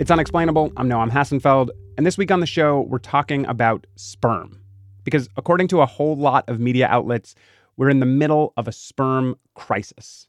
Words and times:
It's 0.00 0.10
unexplainable. 0.10 0.72
I'm 0.78 0.88
Noam 0.88 1.10
Hassenfeld, 1.10 1.68
and 1.98 2.06
this 2.06 2.16
week 2.16 2.30
on 2.30 2.40
the 2.40 2.46
show, 2.46 2.80
we're 2.88 2.96
talking 2.96 3.44
about 3.44 3.86
sperm. 3.96 4.58
Because 5.04 5.28
according 5.36 5.68
to 5.68 5.82
a 5.82 5.86
whole 5.86 6.16
lot 6.16 6.48
of 6.48 6.58
media 6.58 6.86
outlets, 6.88 7.34
we're 7.76 7.90
in 7.90 8.00
the 8.00 8.06
middle 8.06 8.54
of 8.56 8.66
a 8.66 8.72
sperm 8.72 9.36
crisis. 9.52 10.26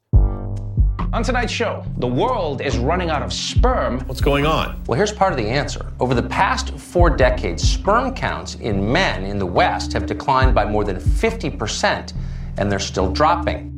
On 1.13 1.23
tonight's 1.23 1.53
show, 1.53 1.85
the 1.99 2.07
world 2.07 2.59
is 2.59 2.77
running 2.77 3.09
out 3.09 3.21
of 3.21 3.31
sperm. 3.31 4.01
What's 4.07 4.19
going 4.19 4.45
on? 4.45 4.83
Well, 4.87 4.97
here's 4.97 5.13
part 5.13 5.31
of 5.31 5.37
the 5.37 5.47
answer. 5.47 5.85
Over 6.01 6.15
the 6.15 6.23
past 6.23 6.77
four 6.77 7.09
decades, 7.09 7.63
sperm 7.63 8.13
counts 8.13 8.55
in 8.55 8.91
men 8.91 9.23
in 9.23 9.39
the 9.39 9.45
West 9.45 9.93
have 9.93 10.05
declined 10.05 10.53
by 10.53 10.65
more 10.65 10.83
than 10.83 10.97
50%, 10.97 12.11
and 12.57 12.69
they're 12.69 12.77
still 12.77 13.09
dropping. 13.09 13.69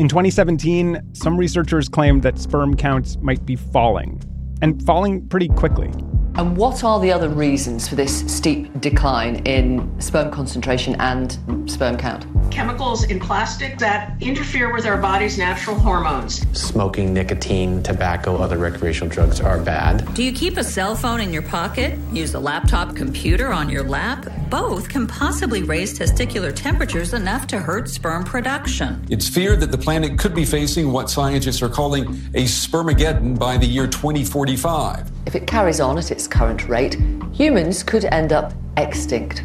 In 0.00 0.08
2017, 0.08 0.98
some 1.12 1.36
researchers 1.36 1.88
claimed 1.88 2.24
that 2.24 2.38
sperm 2.40 2.74
counts 2.74 3.16
might 3.18 3.46
be 3.46 3.54
falling, 3.54 4.20
and 4.62 4.84
falling 4.84 5.26
pretty 5.28 5.48
quickly. 5.48 5.90
And 6.36 6.56
what 6.56 6.84
are 6.84 7.00
the 7.00 7.12
other 7.12 7.28
reasons 7.28 7.88
for 7.88 7.96
this 7.96 8.20
steep 8.32 8.80
decline 8.80 9.36
in 9.46 10.00
sperm 10.00 10.30
concentration 10.30 10.96
and 11.00 11.38
sperm 11.70 11.96
count? 11.96 12.24
Chemicals 12.50 13.04
in 13.04 13.20
plastic 13.20 13.78
that 13.78 14.12
interfere 14.20 14.72
with 14.72 14.84
our 14.84 14.96
body's 14.96 15.38
natural 15.38 15.76
hormones. 15.76 16.46
Smoking, 16.58 17.14
nicotine, 17.14 17.82
tobacco, 17.82 18.36
other 18.36 18.58
recreational 18.58 19.08
drugs 19.08 19.40
are 19.40 19.58
bad. 19.58 20.12
Do 20.14 20.22
you 20.22 20.32
keep 20.32 20.56
a 20.56 20.64
cell 20.64 20.94
phone 20.94 21.20
in 21.20 21.32
your 21.32 21.42
pocket? 21.42 21.98
Use 22.12 22.34
a 22.34 22.40
laptop 22.40 22.96
computer 22.96 23.52
on 23.52 23.70
your 23.70 23.84
lap? 23.84 24.26
Both 24.50 24.88
can 24.88 25.06
possibly 25.06 25.62
raise 25.62 25.96
testicular 25.98 26.54
temperatures 26.54 27.14
enough 27.14 27.46
to 27.48 27.58
hurt 27.58 27.88
sperm 27.88 28.24
production. 28.24 29.06
It's 29.08 29.28
feared 29.28 29.60
that 29.60 29.70
the 29.70 29.78
planet 29.78 30.18
could 30.18 30.34
be 30.34 30.44
facing 30.44 30.92
what 30.92 31.08
scientists 31.08 31.62
are 31.62 31.68
calling 31.68 32.06
a 32.34 32.44
spermageddon 32.44 33.38
by 33.38 33.56
the 33.56 33.66
year 33.66 33.86
2045. 33.86 35.10
If 35.26 35.36
it 35.36 35.46
carries 35.46 35.80
on 35.80 35.98
at 35.98 36.10
its 36.10 36.26
current 36.26 36.68
rate, 36.68 36.96
humans 37.32 37.82
could 37.82 38.06
end 38.06 38.32
up 38.32 38.52
extinct. 38.76 39.44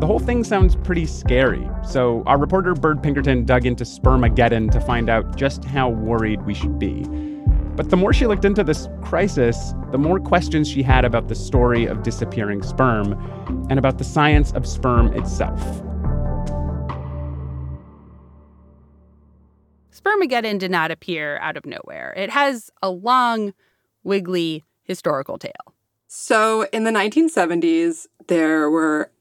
The 0.00 0.06
whole 0.06 0.18
thing 0.18 0.44
sounds 0.44 0.76
pretty 0.76 1.04
scary. 1.04 1.68
So, 1.86 2.22
our 2.24 2.38
reporter 2.38 2.72
Bird 2.72 3.02
Pinkerton 3.02 3.44
dug 3.44 3.66
into 3.66 3.84
Spermageddon 3.84 4.70
to 4.72 4.80
find 4.80 5.10
out 5.10 5.36
just 5.36 5.62
how 5.62 5.90
worried 5.90 6.40
we 6.46 6.54
should 6.54 6.78
be. 6.78 7.04
But 7.76 7.90
the 7.90 7.98
more 7.98 8.14
she 8.14 8.26
looked 8.26 8.46
into 8.46 8.64
this 8.64 8.88
crisis, 9.02 9.74
the 9.92 9.98
more 9.98 10.18
questions 10.18 10.70
she 10.70 10.82
had 10.82 11.04
about 11.04 11.28
the 11.28 11.34
story 11.34 11.84
of 11.84 12.02
disappearing 12.02 12.62
sperm 12.62 13.12
and 13.68 13.78
about 13.78 13.98
the 13.98 14.04
science 14.04 14.52
of 14.52 14.66
sperm 14.66 15.08
itself. 15.12 15.60
Spermageddon 19.92 20.58
did 20.58 20.70
not 20.70 20.90
appear 20.90 21.36
out 21.40 21.58
of 21.58 21.66
nowhere. 21.66 22.14
It 22.16 22.30
has 22.30 22.70
a 22.80 22.88
long, 22.88 23.52
wiggly 24.02 24.64
historical 24.82 25.36
tale. 25.36 25.74
So, 26.06 26.66
in 26.72 26.84
the 26.84 26.90
1970s, 26.90 28.06
there 28.28 28.70
were 28.70 29.12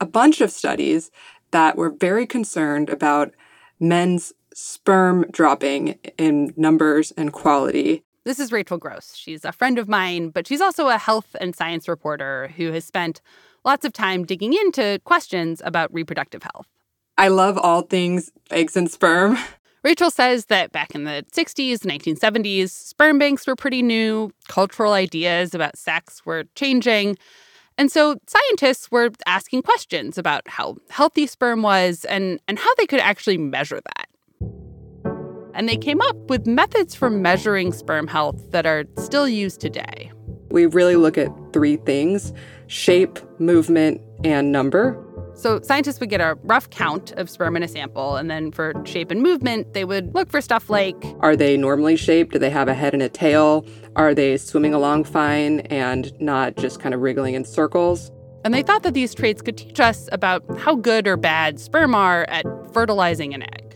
a 0.00 0.06
bunch 0.06 0.40
of 0.40 0.50
studies 0.50 1.10
that 1.50 1.76
were 1.76 1.90
very 1.90 2.26
concerned 2.26 2.90
about 2.90 3.32
men's 3.80 4.32
sperm 4.54 5.26
dropping 5.30 5.98
in 6.18 6.52
numbers 6.56 7.12
and 7.12 7.32
quality. 7.32 8.02
This 8.24 8.40
is 8.40 8.50
Rachel 8.50 8.78
Gross. 8.78 9.14
She's 9.14 9.44
a 9.44 9.52
friend 9.52 9.78
of 9.78 9.88
mine, 9.88 10.30
but 10.30 10.46
she's 10.46 10.60
also 10.60 10.88
a 10.88 10.98
health 10.98 11.36
and 11.40 11.54
science 11.54 11.88
reporter 11.88 12.48
who 12.56 12.72
has 12.72 12.84
spent 12.84 13.20
lots 13.64 13.84
of 13.84 13.92
time 13.92 14.24
digging 14.24 14.52
into 14.52 15.00
questions 15.04 15.62
about 15.64 15.92
reproductive 15.92 16.42
health. 16.42 16.66
I 17.18 17.28
love 17.28 17.56
all 17.58 17.82
things 17.82 18.30
eggs 18.50 18.76
and 18.76 18.90
sperm. 18.90 19.38
Rachel 19.84 20.10
says 20.10 20.46
that 20.46 20.72
back 20.72 20.96
in 20.96 21.04
the 21.04 21.24
60s, 21.32 21.78
1970s, 21.80 22.70
sperm 22.70 23.18
banks 23.18 23.46
were 23.46 23.54
pretty 23.54 23.82
new, 23.82 24.32
cultural 24.48 24.94
ideas 24.94 25.54
about 25.54 25.78
sex 25.78 26.26
were 26.26 26.44
changing. 26.56 27.16
And 27.78 27.92
so 27.92 28.16
scientists 28.26 28.90
were 28.90 29.10
asking 29.26 29.62
questions 29.62 30.16
about 30.16 30.48
how 30.48 30.76
healthy 30.88 31.26
sperm 31.26 31.62
was 31.62 32.04
and, 32.06 32.40
and 32.48 32.58
how 32.58 32.74
they 32.76 32.86
could 32.86 33.00
actually 33.00 33.38
measure 33.38 33.80
that. 33.80 34.08
And 35.54 35.68
they 35.68 35.76
came 35.76 36.00
up 36.00 36.16
with 36.28 36.46
methods 36.46 36.94
for 36.94 37.10
measuring 37.10 37.72
sperm 37.72 38.06
health 38.06 38.50
that 38.50 38.66
are 38.66 38.84
still 38.98 39.28
used 39.28 39.60
today. 39.60 40.10
We 40.50 40.66
really 40.66 40.96
look 40.96 41.18
at 41.18 41.30
three 41.52 41.76
things 41.76 42.32
shape, 42.66 43.18
movement, 43.38 44.00
and 44.24 44.52
number. 44.52 45.02
So 45.36 45.60
scientists 45.60 46.00
would 46.00 46.08
get 46.08 46.22
a 46.22 46.38
rough 46.44 46.70
count 46.70 47.12
of 47.12 47.28
sperm 47.28 47.56
in 47.56 47.62
a 47.62 47.68
sample, 47.68 48.16
and 48.16 48.30
then 48.30 48.50
for 48.50 48.72
shape 48.86 49.10
and 49.10 49.22
movement, 49.22 49.74
they 49.74 49.84
would 49.84 50.14
look 50.14 50.30
for 50.30 50.40
stuff 50.40 50.70
like 50.70 50.96
Are 51.20 51.36
they 51.36 51.58
normally 51.58 51.96
shaped? 51.96 52.32
Do 52.32 52.38
they 52.38 52.48
have 52.48 52.68
a 52.68 52.74
head 52.74 52.94
and 52.94 53.02
a 53.02 53.10
tail? 53.10 53.66
Are 53.96 54.14
they 54.14 54.38
swimming 54.38 54.72
along 54.72 55.04
fine 55.04 55.60
and 55.60 56.18
not 56.20 56.56
just 56.56 56.80
kind 56.80 56.94
of 56.94 57.02
wriggling 57.02 57.34
in 57.34 57.44
circles? 57.44 58.10
And 58.44 58.54
they 58.54 58.62
thought 58.62 58.82
that 58.84 58.94
these 58.94 59.14
traits 59.14 59.42
could 59.42 59.58
teach 59.58 59.78
us 59.78 60.08
about 60.10 60.42
how 60.58 60.74
good 60.74 61.06
or 61.06 61.18
bad 61.18 61.60
sperm 61.60 61.94
are 61.94 62.24
at 62.28 62.46
fertilizing 62.72 63.34
an 63.34 63.42
egg. 63.42 63.72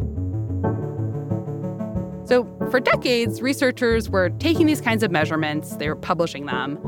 So, 2.26 2.44
for 2.70 2.80
decades, 2.80 3.42
researchers 3.42 4.08
were 4.08 4.30
taking 4.30 4.66
these 4.66 4.80
kinds 4.80 5.02
of 5.02 5.10
measurements, 5.10 5.76
they 5.76 5.88
were 5.88 5.96
publishing 5.96 6.46
them. 6.46 6.78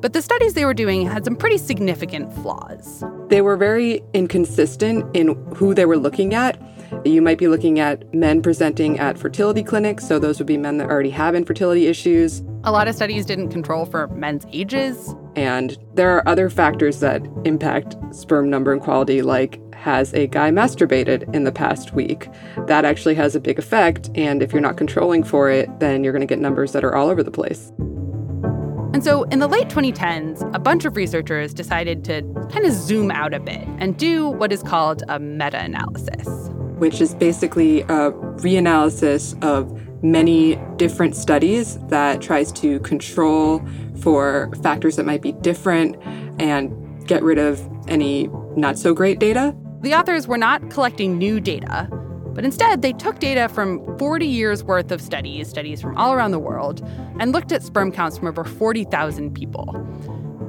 But 0.00 0.12
the 0.12 0.22
studies 0.22 0.54
they 0.54 0.64
were 0.64 0.74
doing 0.74 1.06
had 1.06 1.24
some 1.24 1.34
pretty 1.34 1.58
significant 1.58 2.32
flaws. 2.42 3.02
They 3.28 3.42
were 3.42 3.56
very 3.56 4.02
inconsistent 4.14 5.04
in 5.16 5.34
who 5.56 5.74
they 5.74 5.86
were 5.86 5.96
looking 5.96 6.34
at. 6.34 6.60
You 7.04 7.20
might 7.20 7.38
be 7.38 7.48
looking 7.48 7.80
at 7.80 8.12
men 8.14 8.40
presenting 8.40 8.98
at 8.98 9.18
fertility 9.18 9.62
clinics, 9.62 10.06
so 10.06 10.18
those 10.18 10.38
would 10.38 10.46
be 10.46 10.56
men 10.56 10.78
that 10.78 10.88
already 10.88 11.10
have 11.10 11.34
infertility 11.34 11.86
issues. 11.86 12.42
A 12.64 12.72
lot 12.72 12.88
of 12.88 12.94
studies 12.94 13.26
didn't 13.26 13.50
control 13.50 13.84
for 13.84 14.08
men's 14.08 14.46
ages. 14.52 15.14
And 15.36 15.76
there 15.94 16.16
are 16.16 16.26
other 16.28 16.48
factors 16.48 17.00
that 17.00 17.26
impact 17.44 17.96
sperm 18.12 18.48
number 18.48 18.72
and 18.72 18.80
quality, 18.80 19.20
like 19.22 19.60
has 19.74 20.12
a 20.12 20.26
guy 20.26 20.50
masturbated 20.50 21.32
in 21.34 21.44
the 21.44 21.52
past 21.52 21.92
week? 21.92 22.28
That 22.66 22.84
actually 22.84 23.14
has 23.14 23.34
a 23.34 23.40
big 23.40 23.58
effect. 23.58 24.10
And 24.14 24.42
if 24.42 24.52
you're 24.52 24.60
not 24.60 24.76
controlling 24.76 25.22
for 25.22 25.50
it, 25.50 25.68
then 25.78 26.04
you're 26.04 26.12
going 26.12 26.20
to 26.20 26.26
get 26.26 26.40
numbers 26.40 26.72
that 26.72 26.84
are 26.84 26.94
all 26.94 27.08
over 27.08 27.22
the 27.22 27.30
place. 27.30 27.72
And 28.98 29.04
so 29.04 29.22
in 29.22 29.38
the 29.38 29.46
late 29.46 29.68
2010s, 29.68 30.52
a 30.56 30.58
bunch 30.58 30.84
of 30.84 30.96
researchers 30.96 31.54
decided 31.54 32.02
to 32.06 32.22
kind 32.50 32.66
of 32.66 32.72
zoom 32.72 33.12
out 33.12 33.32
a 33.32 33.38
bit 33.38 33.62
and 33.78 33.96
do 33.96 34.28
what 34.28 34.50
is 34.50 34.60
called 34.60 35.04
a 35.08 35.20
meta 35.20 35.62
analysis, 35.62 36.26
which 36.78 37.00
is 37.00 37.14
basically 37.14 37.82
a 37.82 38.10
reanalysis 38.42 39.40
of 39.40 39.72
many 40.02 40.56
different 40.78 41.14
studies 41.14 41.78
that 41.86 42.20
tries 42.20 42.50
to 42.50 42.80
control 42.80 43.62
for 44.00 44.50
factors 44.64 44.96
that 44.96 45.06
might 45.06 45.22
be 45.22 45.30
different 45.30 45.94
and 46.40 47.06
get 47.06 47.22
rid 47.22 47.38
of 47.38 47.64
any 47.86 48.28
not 48.56 48.76
so 48.76 48.92
great 48.92 49.20
data. 49.20 49.54
The 49.82 49.94
authors 49.94 50.26
were 50.26 50.38
not 50.38 50.70
collecting 50.70 51.18
new 51.18 51.38
data, 51.38 51.88
but 52.38 52.44
instead 52.44 52.82
they 52.82 52.92
took 52.92 53.18
data 53.18 53.48
from 53.48 53.98
40 53.98 54.24
years 54.24 54.62
worth 54.62 54.92
of 54.92 55.00
studies, 55.00 55.48
studies 55.48 55.82
from 55.82 55.98
all 55.98 56.12
around 56.12 56.30
the 56.30 56.38
world, 56.38 56.88
and 57.18 57.32
looked 57.32 57.50
at 57.50 57.64
sperm 57.64 57.90
counts 57.90 58.16
from 58.16 58.28
over 58.28 58.44
40,000 58.44 59.34
people. 59.34 59.74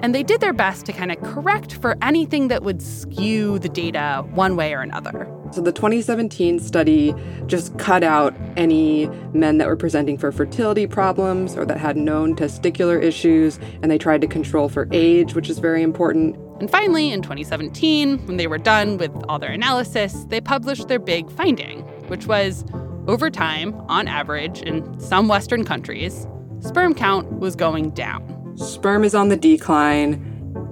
And 0.03 0.13
they 0.13 0.21
did 0.21 0.39
their 0.39 0.53
best 0.53 0.85
to 0.85 0.93
kind 0.93 1.11
of 1.11 1.19
correct 1.23 1.73
for 1.73 1.97
anything 2.03 2.49
that 2.49 2.61
would 2.61 2.83
skew 2.83 3.57
the 3.57 3.69
data 3.69 4.23
one 4.35 4.55
way 4.55 4.75
or 4.75 4.81
another. 4.81 5.27
So 5.51 5.61
the 5.61 5.71
2017 5.71 6.59
study 6.59 7.15
just 7.47 7.75
cut 7.79 8.03
out 8.03 8.35
any 8.55 9.07
men 9.33 9.57
that 9.57 9.67
were 9.67 9.75
presenting 9.75 10.15
for 10.15 10.31
fertility 10.31 10.85
problems 10.85 11.57
or 11.57 11.65
that 11.65 11.79
had 11.79 11.97
known 11.97 12.35
testicular 12.35 13.01
issues, 13.01 13.59
and 13.81 13.89
they 13.89 13.97
tried 13.97 14.21
to 14.21 14.27
control 14.27 14.69
for 14.69 14.87
age, 14.91 15.33
which 15.33 15.49
is 15.49 15.57
very 15.57 15.81
important. 15.81 16.37
And 16.59 16.69
finally, 16.69 17.11
in 17.11 17.21
2017, 17.21 18.25
when 18.27 18.35
they 18.35 18.47
were 18.47 18.57
done 18.57 18.97
with 18.97 19.11
all 19.29 19.39
their 19.39 19.51
analysis, 19.51 20.25
they 20.27 20.41
published 20.41 20.89
their 20.89 20.99
big 20.99 21.31
finding, 21.31 21.81
which 22.09 22.27
was 22.27 22.65
over 23.07 23.29
time, 23.29 23.73
on 23.87 24.07
average, 24.07 24.61
in 24.61 24.99
some 24.99 25.27
Western 25.29 25.63
countries, 25.63 26.27
sperm 26.59 26.93
count 26.93 27.39
was 27.39 27.55
going 27.55 27.91
down. 27.91 28.57
Sperm 28.57 29.05
is 29.05 29.15
on 29.15 29.29
the 29.29 29.37
decline. 29.37 30.25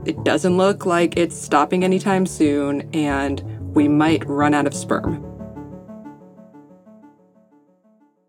It 0.05 0.21
doesn't 0.25 0.57
look 0.57 0.85
like 0.85 1.17
it's 1.17 1.37
stopping 1.37 1.83
anytime 1.85 2.25
soon, 2.25 2.89
and 2.93 3.41
we 3.73 3.87
might 3.87 4.27
run 4.27 4.53
out 4.53 4.67
of 4.67 4.73
sperm. 4.73 5.23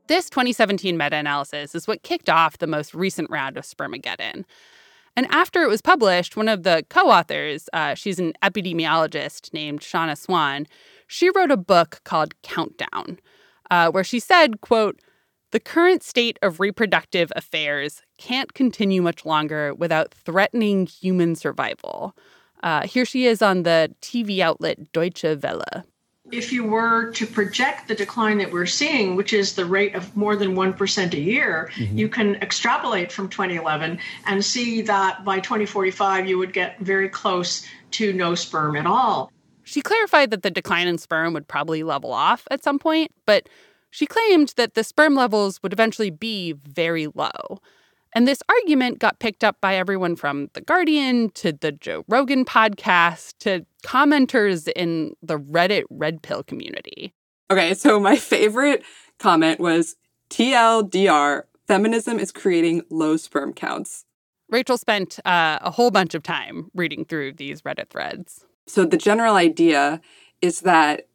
This 0.07 0.31
2017 0.31 0.97
meta 0.97 1.17
analysis 1.17 1.75
is 1.75 1.87
what 1.87 2.03
kicked 2.03 2.31
off 2.31 2.59
the 2.59 2.67
most 2.67 2.95
recent 2.95 3.29
round 3.31 3.59
of 3.59 3.65
Spermageddon. 3.65 4.45
And 5.19 5.27
after 5.33 5.65
it 5.65 5.69
was 5.69 5.83
published, 5.83 6.37
one 6.37 6.49
of 6.49 6.63
the 6.63 6.85
co 6.91 7.11
authors, 7.11 7.69
uh, 7.73 7.95
she's 7.95 8.21
an 8.21 8.35
epidemiologist 8.41 9.53
named 9.53 9.83
Shanna 9.83 10.15
Swan, 10.15 10.69
she 11.09 11.29
wrote 11.31 11.51
a 11.51 11.57
book 11.57 12.01
called 12.05 12.41
Countdown, 12.43 13.19
uh, 13.69 13.91
where 13.91 14.05
she 14.05 14.21
said, 14.21 14.61
quote, 14.61 15.01
the 15.51 15.59
current 15.59 16.05
state 16.05 16.39
of 16.41 16.61
reproductive 16.61 17.33
affairs 17.35 18.03
can't 18.17 18.55
continue 18.55 19.03
much 19.03 19.27
longer 19.27 19.75
without 19.75 20.15
threatening 20.15 20.87
human 20.87 21.35
survival. 21.35 22.15
Uh, 22.63 22.87
here 22.87 23.05
she 23.05 23.27
is 23.27 23.43
on 23.43 23.65
the 23.65 23.93
TV 24.01 24.39
outlet 24.39 24.93
Deutsche 24.93 25.25
Welle. 25.25 25.85
If 26.31 26.53
you 26.53 26.65
were 26.65 27.11
to 27.13 27.27
project 27.27 27.89
the 27.89 27.95
decline 27.95 28.39
that 28.39 28.53
we're 28.53 28.67
seeing, 28.67 29.17
which 29.17 29.33
is 29.33 29.55
the 29.55 29.65
rate 29.65 29.95
of 29.95 30.15
more 30.15 30.37
than 30.37 30.55
1% 30.55 31.15
a 31.15 31.21
year, 31.21 31.71
mm-hmm. 31.75 31.97
you 31.97 32.09
can 32.09 32.35
extrapolate 32.37 33.11
from 33.11 33.29
2011 33.29 33.99
and 34.27 34.45
see 34.45 34.83
that 34.83 35.25
by 35.25 35.41
2045 35.41 36.29
you 36.29 36.39
would 36.39 36.53
get 36.53 36.79
very 36.81 37.09
close 37.09 37.67
to 37.93 38.13
no 38.13 38.35
sperm 38.35 38.77
at 38.77 38.87
all. 38.87 39.33
She 39.65 39.81
clarified 39.81 40.31
that 40.31 40.43
the 40.43 40.51
decline 40.51 40.87
in 40.87 40.99
sperm 40.99 41.33
would 41.35 41.49
probably 41.49 41.83
level 41.83 42.13
off 42.13 42.47
at 42.51 42.63
some 42.63 42.79
point, 42.79 43.11
but 43.27 43.49
she 43.91 44.07
claimed 44.07 44.53
that 44.57 44.75
the 44.75 44.85
sperm 44.85 45.15
levels 45.15 45.63
would 45.63 45.73
eventually 45.73 46.11
be 46.11 46.53
very 46.53 47.07
low. 47.07 47.59
And 48.15 48.27
this 48.27 48.43
argument 48.49 48.99
got 48.99 49.19
picked 49.19 49.45
up 49.45 49.61
by 49.61 49.77
everyone 49.77 50.17
from 50.17 50.49
The 50.55 50.61
Guardian 50.61 51.31
to 51.31 51.53
the 51.53 51.73
Joe 51.73 52.05
Rogan 52.09 52.45
podcast 52.45 53.35
to 53.41 53.67
commenters 53.85 54.69
in 54.75 55.15
the 55.23 55.39
Reddit 55.39 55.85
Red 55.91 56.23
Pill 56.23 56.43
community. 56.43 57.13
Okay, 57.51 57.75
so 57.75 58.01
my 58.01 58.17
favorite 58.17 58.83
comment 59.19 59.61
was 59.61 59.97
TLDR 60.31 61.45
feminism 61.67 62.19
is 62.19 62.33
creating 62.33 62.83
low 62.91 63.17
sperm 63.17 63.53
counts. 63.53 64.05
Rachel 64.51 64.79
spent 64.79 65.19
uh, 65.27 65.59
a 65.61 65.71
whole 65.71 65.91
bunch 65.91 66.15
of 66.15 66.23
time 66.23 66.71
reading 66.75 67.05
through 67.05 67.35
these 67.35 67.63
Reddit 67.63 67.91
threads. 67.91 68.47
So 68.67 68.85
the 68.85 68.97
general 68.97 69.35
idea 69.35 70.01
is 70.41 70.61
that 70.61 71.07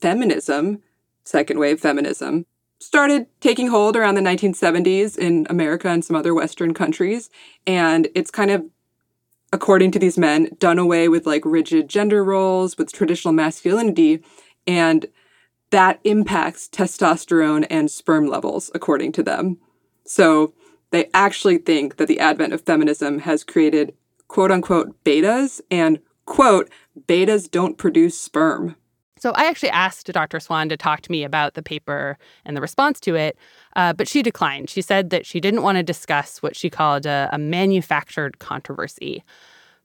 feminism, 0.00 0.82
second 1.24 1.58
wave 1.58 1.80
feminism, 1.80 2.44
started 2.78 3.26
taking 3.40 3.68
hold 3.68 3.96
around 3.96 4.14
the 4.14 4.20
1970s 4.20 5.16
in 5.16 5.46
America 5.48 5.88
and 5.88 6.04
some 6.04 6.16
other 6.16 6.34
Western 6.34 6.74
countries. 6.74 7.30
And 7.66 8.08
it's 8.14 8.30
kind 8.30 8.50
of, 8.50 8.64
according 9.52 9.92
to 9.92 9.98
these 9.98 10.18
men, 10.18 10.50
done 10.58 10.78
away 10.78 11.08
with 11.08 11.26
like 11.26 11.44
rigid 11.44 11.88
gender 11.88 12.22
roles, 12.22 12.76
with 12.76 12.92
traditional 12.92 13.32
masculinity. 13.32 14.22
And 14.66 15.06
that 15.70 16.00
impacts 16.04 16.68
testosterone 16.68 17.66
and 17.70 17.90
sperm 17.90 18.26
levels, 18.28 18.70
according 18.74 19.12
to 19.12 19.22
them. 19.22 19.58
So 20.04 20.54
they 20.90 21.10
actually 21.12 21.58
think 21.58 21.96
that 21.96 22.08
the 22.08 22.20
advent 22.20 22.52
of 22.52 22.60
feminism 22.60 23.20
has 23.20 23.42
created 23.42 23.94
quote 24.28 24.50
unquote 24.50 25.02
betas 25.04 25.60
and 25.70 26.00
quote, 26.24 26.70
betas 27.06 27.50
don't 27.50 27.78
produce 27.78 28.20
sperm. 28.20 28.76
So 29.18 29.32
I 29.34 29.46
actually 29.46 29.70
asked 29.70 30.12
Dr. 30.12 30.40
Swan 30.40 30.68
to 30.68 30.76
talk 30.76 31.00
to 31.02 31.10
me 31.10 31.24
about 31.24 31.54
the 31.54 31.62
paper 31.62 32.18
and 32.44 32.56
the 32.56 32.60
response 32.60 33.00
to 33.00 33.14
it, 33.14 33.38
uh, 33.74 33.92
but 33.92 34.08
she 34.08 34.22
declined. 34.22 34.68
She 34.68 34.82
said 34.82 35.10
that 35.10 35.24
she 35.24 35.40
didn't 35.40 35.62
want 35.62 35.76
to 35.76 35.82
discuss 35.82 36.42
what 36.42 36.54
she 36.54 36.68
called 36.68 37.06
a, 37.06 37.28
a 37.32 37.38
manufactured 37.38 38.38
controversy. 38.38 39.24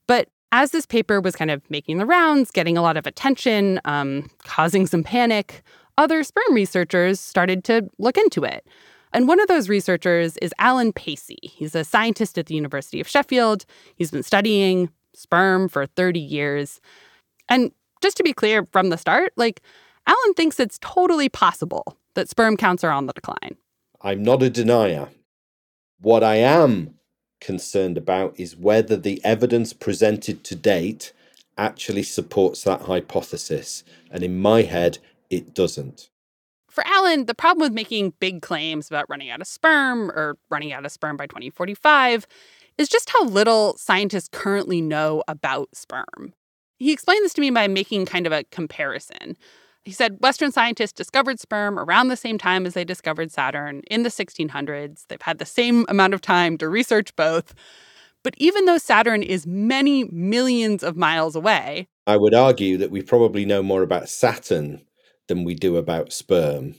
But 0.06 0.28
as 0.52 0.70
this 0.70 0.84
paper 0.84 1.20
was 1.20 1.34
kind 1.34 1.50
of 1.50 1.62
making 1.70 1.96
the 1.96 2.04
rounds, 2.04 2.50
getting 2.50 2.76
a 2.76 2.82
lot 2.82 2.98
of 2.98 3.06
attention, 3.06 3.80
um, 3.86 4.28
causing 4.44 4.86
some 4.86 5.02
panic, 5.02 5.62
other 5.96 6.22
sperm 6.22 6.52
researchers 6.52 7.18
started 7.18 7.64
to 7.64 7.88
look 7.98 8.18
into 8.18 8.44
it. 8.44 8.66
And 9.14 9.28
one 9.28 9.40
of 9.40 9.48
those 9.48 9.68
researchers 9.68 10.36
is 10.38 10.54
Alan 10.58 10.92
Pacey. 10.92 11.38
He's 11.42 11.74
a 11.74 11.84
scientist 11.84 12.38
at 12.38 12.46
the 12.46 12.54
University 12.54 13.00
of 13.00 13.08
Sheffield. 13.08 13.64
He's 13.96 14.10
been 14.10 14.22
studying 14.22 14.90
sperm 15.14 15.68
for 15.68 15.86
30 15.86 16.20
years. 16.20 16.80
And 17.48 17.72
just 18.02 18.16
to 18.18 18.22
be 18.22 18.32
clear 18.32 18.66
from 18.72 18.90
the 18.90 18.98
start, 18.98 19.32
like 19.36 19.62
Alan 20.06 20.34
thinks 20.34 20.60
it's 20.60 20.78
totally 20.80 21.28
possible 21.28 21.96
that 22.14 22.28
sperm 22.28 22.56
counts 22.56 22.84
are 22.84 22.90
on 22.90 23.06
the 23.06 23.12
decline. 23.12 23.56
I'm 24.02 24.22
not 24.22 24.42
a 24.42 24.50
denier. 24.50 25.08
What 26.00 26.24
I 26.24 26.36
am 26.36 26.94
concerned 27.40 27.96
about 27.96 28.38
is 28.38 28.56
whether 28.56 28.96
the 28.96 29.24
evidence 29.24 29.72
presented 29.72 30.44
to 30.44 30.54
date 30.54 31.12
actually 31.56 32.02
supports 32.02 32.64
that 32.64 32.82
hypothesis. 32.82 33.84
And 34.10 34.22
in 34.22 34.40
my 34.40 34.62
head, 34.62 34.98
it 35.30 35.54
doesn't. 35.54 36.08
For 36.68 36.86
Alan, 36.86 37.26
the 37.26 37.34
problem 37.34 37.66
with 37.66 37.74
making 37.74 38.14
big 38.18 38.40
claims 38.42 38.88
about 38.88 39.06
running 39.08 39.28
out 39.28 39.40
of 39.40 39.46
sperm 39.46 40.10
or 40.10 40.38
running 40.50 40.72
out 40.72 40.86
of 40.86 40.92
sperm 40.92 41.16
by 41.16 41.26
2045 41.26 42.26
is 42.78 42.88
just 42.88 43.10
how 43.10 43.24
little 43.24 43.76
scientists 43.76 44.28
currently 44.32 44.80
know 44.80 45.22
about 45.28 45.68
sperm. 45.74 46.32
He 46.82 46.92
explained 46.92 47.24
this 47.24 47.34
to 47.34 47.40
me 47.40 47.50
by 47.50 47.68
making 47.68 48.06
kind 48.06 48.26
of 48.26 48.32
a 48.32 48.42
comparison. 48.50 49.36
He 49.84 49.92
said 49.92 50.18
Western 50.20 50.50
scientists 50.50 50.92
discovered 50.92 51.38
sperm 51.38 51.78
around 51.78 52.08
the 52.08 52.16
same 52.16 52.38
time 52.38 52.66
as 52.66 52.74
they 52.74 52.84
discovered 52.84 53.30
Saturn 53.30 53.82
in 53.88 54.02
the 54.02 54.08
1600s. 54.08 55.06
They've 55.06 55.22
had 55.22 55.38
the 55.38 55.44
same 55.44 55.86
amount 55.88 56.12
of 56.12 56.20
time 56.20 56.58
to 56.58 56.68
research 56.68 57.14
both. 57.14 57.54
But 58.24 58.34
even 58.36 58.64
though 58.64 58.78
Saturn 58.78 59.22
is 59.22 59.46
many 59.46 60.04
millions 60.10 60.82
of 60.82 60.96
miles 60.96 61.36
away, 61.36 61.86
I 62.08 62.16
would 62.16 62.34
argue 62.34 62.76
that 62.78 62.90
we 62.90 63.00
probably 63.00 63.44
know 63.44 63.62
more 63.62 63.82
about 63.82 64.08
Saturn 64.08 64.82
than 65.28 65.44
we 65.44 65.54
do 65.54 65.76
about 65.76 66.12
sperm. 66.12 66.74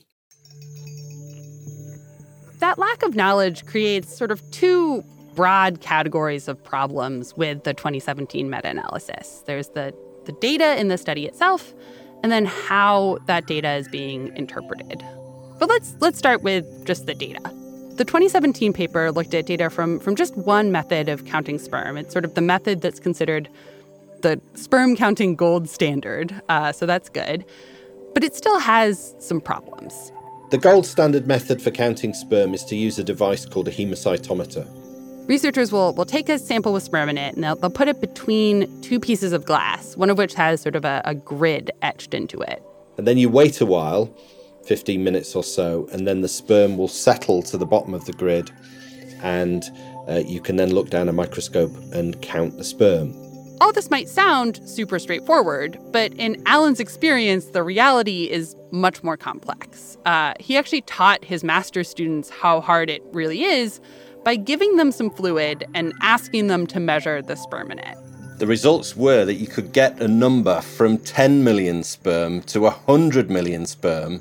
That 2.60 2.78
lack 2.78 3.04
of 3.04 3.16
knowledge 3.16 3.66
creates 3.66 4.14
sort 4.14 4.32
of 4.32 4.42
two 4.52 5.06
broad 5.36 5.82
categories 5.82 6.48
of 6.48 6.64
problems 6.64 7.36
with 7.36 7.64
the 7.64 7.74
2017 7.74 8.50
meta 8.50 8.68
analysis. 8.70 9.44
There's 9.46 9.70
the, 9.70 9.94
the 10.26 10.32
data 10.34 10.80
in 10.80 10.88
the 10.88 10.98
study 10.98 11.26
itself, 11.26 11.74
and 12.22 12.32
then 12.32 12.46
how 12.46 13.20
that 13.28 13.48
data 13.48 13.74
is 13.74 13.88
being 13.88 14.36
interpreted. 14.38 15.04
But 15.60 15.70
let's, 15.70 15.96
let's 16.00 16.18
start 16.18 16.42
with 16.42 16.86
just 16.86 17.06
the 17.06 17.14
data. 17.14 17.42
The 17.96 18.06
2017 18.06 18.74
paper 18.74 19.12
looked 19.12 19.34
at 19.34 19.46
data 19.46 19.70
from, 19.70 20.00
from 20.00 20.16
just 20.16 20.36
one 20.36 20.72
method 20.72 21.10
of 21.10 21.26
counting 21.26 21.60
sperm. 21.60 21.98
It's 21.98 22.12
sort 22.12 22.26
of 22.26 22.34
the 22.34 22.42
method 22.42 22.82
that's 22.82 23.00
considered 23.00 23.50
the 24.22 24.42
sperm 24.56 24.96
counting 24.96 25.36
gold 25.36 25.70
standard, 25.70 26.34
uh, 26.50 26.72
so 26.72 26.86
that's 26.86 27.10
good. 27.10 27.46
But 28.14 28.24
it 28.24 28.36
still 28.36 28.60
has 28.60 29.14
some 29.20 29.42
problems. 29.42 30.12
The 30.50 30.58
gold 30.58 30.86
standard 30.86 31.28
method 31.28 31.62
for 31.62 31.72
counting 31.72 32.14
sperm 32.14 32.54
is 32.54 32.64
to 32.66 32.76
use 32.76 32.98
a 33.00 33.04
device 33.04 33.46
called 33.46 33.68
a 33.68 33.72
hemocytometer. 33.72 34.83
Researchers 35.28 35.72
will, 35.72 35.94
will 35.94 36.06
take 36.06 36.28
a 36.28 36.38
sample 36.38 36.74
with 36.74 36.84
sperm 36.84 37.08
in 37.08 37.18
it 37.18 37.34
and 37.36 37.44
they'll, 37.44 37.56
they'll 37.56 37.70
put 37.70 37.88
it 37.88 38.02
between 38.02 38.82
two 38.82 39.00
pieces 39.00 39.32
of 39.32 39.46
glass, 39.46 39.96
one 39.96 40.10
of 40.10 40.18
which 40.18 40.34
has 40.34 40.62
sort 40.62 40.76
of 40.76 40.84
a, 40.84 41.02
a 41.06 41.16
grid 41.16 41.72
etched 41.82 42.14
into 42.14 42.42
it. 42.42 42.62
And 42.98 43.08
then 43.08 43.18
you 43.18 43.30
wait 43.30 43.62
a 43.62 43.66
while, 43.66 44.14
15 44.66 45.02
minutes 45.02 45.34
or 45.34 45.44
so, 45.44 45.88
and 45.94 46.06
then 46.06 46.22
the 46.22 46.28
sperm 46.28 46.78
will 46.78 46.90
settle 46.90 47.42
to 47.44 47.58
the 47.58 47.66
bottom 47.66 47.94
of 47.94 48.04
the 48.04 48.12
grid. 48.12 48.52
And 49.22 49.64
uh, 50.10 50.24
you 50.26 50.42
can 50.42 50.58
then 50.58 50.72
look 50.72 50.90
down 50.90 51.08
a 51.08 51.14
microscope 51.14 51.74
and 51.94 52.22
count 52.22 52.58
the 52.58 52.66
sperm. 52.66 53.16
All 53.62 53.72
this 53.72 53.90
might 53.90 54.10
sound 54.10 54.60
super 54.68 55.00
straightforward, 55.00 55.80
but 55.94 56.14
in 56.16 56.44
Alan's 56.46 56.82
experience, 56.82 57.46
the 57.46 57.64
reality 57.64 58.30
is 58.30 58.58
much 58.72 59.04
more 59.04 59.16
complex. 59.16 59.98
Uh, 60.06 60.34
he 60.38 60.58
actually 60.58 60.82
taught 60.82 61.24
his 61.24 61.46
master's 61.46 61.88
students 61.88 62.30
how 62.30 62.60
hard 62.60 62.90
it 62.90 63.02
really 63.14 63.44
is 63.44 63.80
by 64.24 64.36
giving 64.36 64.78
them 64.78 64.92
some 64.92 65.10
fluid 65.10 65.66
and 65.74 65.94
asking 66.02 66.48
them 66.48 66.66
to 66.68 66.80
measure 66.80 67.22
the 67.22 67.36
sperm 67.36 67.72
in 67.72 67.80
it. 67.80 67.98
The 68.40 68.48
results 68.48 68.96
were 68.96 69.26
that 69.26 69.36
you 69.36 69.48
could 69.48 69.72
get 69.74 70.02
a 70.02 70.08
number 70.08 70.62
from 70.62 70.98
10 70.98 71.44
million 71.44 71.84
sperm 71.84 72.42
to 72.44 72.62
100 72.62 73.30
million 73.30 73.66
sperm 73.66 74.20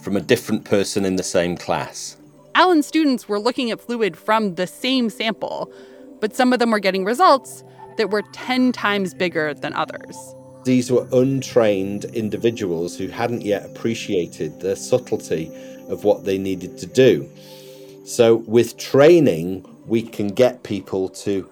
from 0.00 0.16
a 0.16 0.20
different 0.20 0.64
person 0.64 1.04
in 1.04 1.16
the 1.16 1.22
same 1.22 1.56
class. 1.56 2.16
Alan's 2.54 2.86
students 2.86 3.28
were 3.28 3.38
looking 3.38 3.70
at 3.70 3.80
fluid 3.80 4.16
from 4.16 4.56
the 4.56 4.66
same 4.66 5.08
sample, 5.08 5.72
but 6.20 6.34
some 6.34 6.52
of 6.52 6.58
them 6.58 6.70
were 6.70 6.80
getting 6.80 7.04
results 7.04 7.64
that 7.96 8.10
were 8.10 8.22
10 8.32 8.72
times 8.72 9.14
bigger 9.14 9.54
than 9.54 9.72
others. 9.74 10.16
These 10.64 10.90
were 10.90 11.06
untrained 11.12 12.04
individuals 12.06 12.96
who 12.96 13.08
hadn't 13.08 13.42
yet 13.42 13.64
appreciated 13.64 14.60
the 14.60 14.76
subtlety 14.76 15.50
of 15.88 16.04
what 16.04 16.24
they 16.24 16.38
needed 16.38 16.78
to 16.78 16.86
do. 16.86 17.28
So, 18.04 18.36
with 18.36 18.76
training, 18.78 19.64
we 19.86 20.02
can 20.02 20.28
get 20.28 20.62
people 20.62 21.08
to 21.08 21.48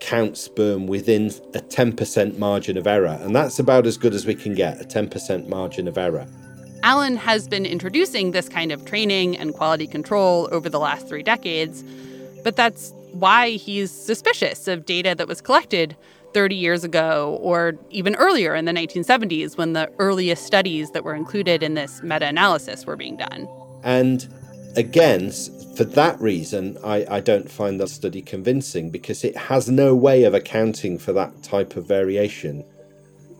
count 0.00 0.36
sperm 0.36 0.88
within 0.88 1.26
a 1.54 1.60
10% 1.60 2.38
margin 2.38 2.76
of 2.76 2.86
error. 2.88 3.18
And 3.20 3.36
that's 3.36 3.60
about 3.60 3.86
as 3.86 3.96
good 3.96 4.14
as 4.14 4.26
we 4.26 4.34
can 4.34 4.54
get 4.54 4.80
a 4.80 4.84
10% 4.84 5.48
margin 5.48 5.86
of 5.86 5.96
error. 5.96 6.26
Alan 6.82 7.16
has 7.16 7.46
been 7.46 7.64
introducing 7.64 8.32
this 8.32 8.48
kind 8.48 8.72
of 8.72 8.84
training 8.84 9.38
and 9.38 9.54
quality 9.54 9.86
control 9.86 10.48
over 10.50 10.68
the 10.68 10.80
last 10.80 11.06
three 11.06 11.22
decades, 11.22 11.84
but 12.42 12.56
that's 12.56 12.92
why 13.12 13.50
he's 13.50 13.92
suspicious 13.92 14.66
of 14.66 14.84
data 14.84 15.14
that 15.14 15.28
was 15.28 15.40
collected 15.40 15.96
30 16.34 16.56
years 16.56 16.82
ago 16.82 17.38
or 17.40 17.74
even 17.90 18.16
earlier 18.16 18.56
in 18.56 18.64
the 18.64 18.72
1970s 18.72 19.56
when 19.56 19.74
the 19.74 19.88
earliest 20.00 20.44
studies 20.44 20.90
that 20.90 21.04
were 21.04 21.14
included 21.14 21.62
in 21.62 21.74
this 21.74 22.02
meta 22.02 22.26
analysis 22.26 22.84
were 22.86 22.96
being 22.96 23.16
done. 23.16 23.46
And 23.84 24.26
again, 24.74 25.30
for 25.76 25.84
that 25.84 26.20
reason, 26.20 26.78
I, 26.84 27.06
I 27.08 27.20
don't 27.20 27.50
find 27.50 27.80
the 27.80 27.86
study 27.86 28.22
convincing 28.22 28.90
because 28.90 29.24
it 29.24 29.36
has 29.36 29.70
no 29.70 29.94
way 29.94 30.24
of 30.24 30.34
accounting 30.34 30.98
for 30.98 31.12
that 31.14 31.42
type 31.42 31.76
of 31.76 31.86
variation. 31.86 32.64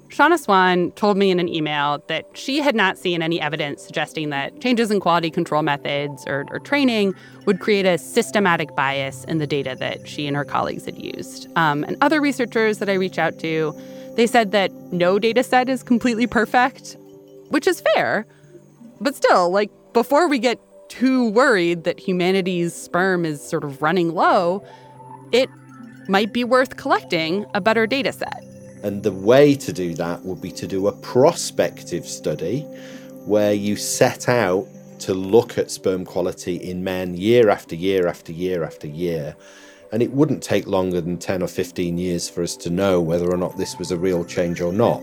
Shanna 0.08 0.36
Swan 0.36 0.90
told 0.92 1.16
me 1.16 1.30
in 1.30 1.40
an 1.40 1.48
email 1.48 2.04
that 2.08 2.26
she 2.34 2.58
had 2.58 2.74
not 2.74 2.98
seen 2.98 3.22
any 3.22 3.40
evidence 3.40 3.82
suggesting 3.82 4.28
that 4.28 4.60
changes 4.60 4.90
in 4.90 5.00
quality 5.00 5.30
control 5.30 5.62
methods 5.62 6.24
or, 6.26 6.44
or, 6.50 6.58
training 6.58 7.14
would 7.46 7.60
create 7.60 7.86
a 7.86 7.96
systematic 7.96 8.76
bias 8.76 9.24
in 9.24 9.38
the 9.38 9.46
data 9.46 9.74
that 9.78 10.06
she 10.06 10.26
and 10.26 10.36
her 10.36 10.44
colleagues 10.44 10.84
had 10.84 11.02
used. 11.02 11.48
Um, 11.56 11.82
and 11.84 11.96
other 12.02 12.20
researchers 12.20 12.76
that 12.78 12.90
I 12.90 12.94
reached 12.94 13.18
out 13.18 13.38
to, 13.38 13.74
they 14.16 14.26
said 14.26 14.52
that 14.52 14.70
no 14.92 15.18
data 15.18 15.42
set 15.42 15.70
is 15.70 15.82
completely 15.82 16.26
perfect. 16.26 16.96
which 17.48 17.66
is 17.66 17.82
fair. 17.94 18.26
But 19.00 19.14
still, 19.14 19.50
like, 19.50 19.70
before 19.92 20.28
we 20.28 20.38
get 20.38 20.58
too 20.92 21.30
worried 21.30 21.84
that 21.84 21.98
humanity's 21.98 22.74
sperm 22.74 23.24
is 23.24 23.42
sort 23.42 23.64
of 23.64 23.80
running 23.80 24.14
low, 24.14 24.62
it 25.32 25.48
might 26.06 26.34
be 26.34 26.44
worth 26.44 26.76
collecting 26.76 27.46
a 27.54 27.62
better 27.62 27.86
data 27.86 28.12
set. 28.12 28.44
And 28.82 29.02
the 29.02 29.10
way 29.10 29.54
to 29.54 29.72
do 29.72 29.94
that 29.94 30.22
would 30.22 30.42
be 30.42 30.52
to 30.52 30.66
do 30.66 30.88
a 30.88 30.92
prospective 30.92 32.06
study 32.06 32.60
where 33.24 33.54
you 33.54 33.74
set 33.74 34.28
out 34.28 34.68
to 34.98 35.14
look 35.14 35.56
at 35.56 35.70
sperm 35.70 36.04
quality 36.04 36.56
in 36.56 36.84
men 36.84 37.16
year 37.16 37.48
after 37.48 37.74
year 37.74 38.06
after 38.06 38.30
year 38.30 38.62
after 38.62 38.86
year. 38.86 39.34
And 39.92 40.02
it 40.02 40.12
wouldn't 40.12 40.42
take 40.42 40.66
longer 40.66 41.00
than 41.00 41.16
10 41.16 41.42
or 41.42 41.48
15 41.48 41.96
years 41.96 42.28
for 42.28 42.42
us 42.42 42.54
to 42.58 42.68
know 42.68 43.00
whether 43.00 43.32
or 43.32 43.38
not 43.38 43.56
this 43.56 43.78
was 43.78 43.90
a 43.90 43.96
real 43.96 44.26
change 44.26 44.60
or 44.60 44.74
not. 44.74 45.02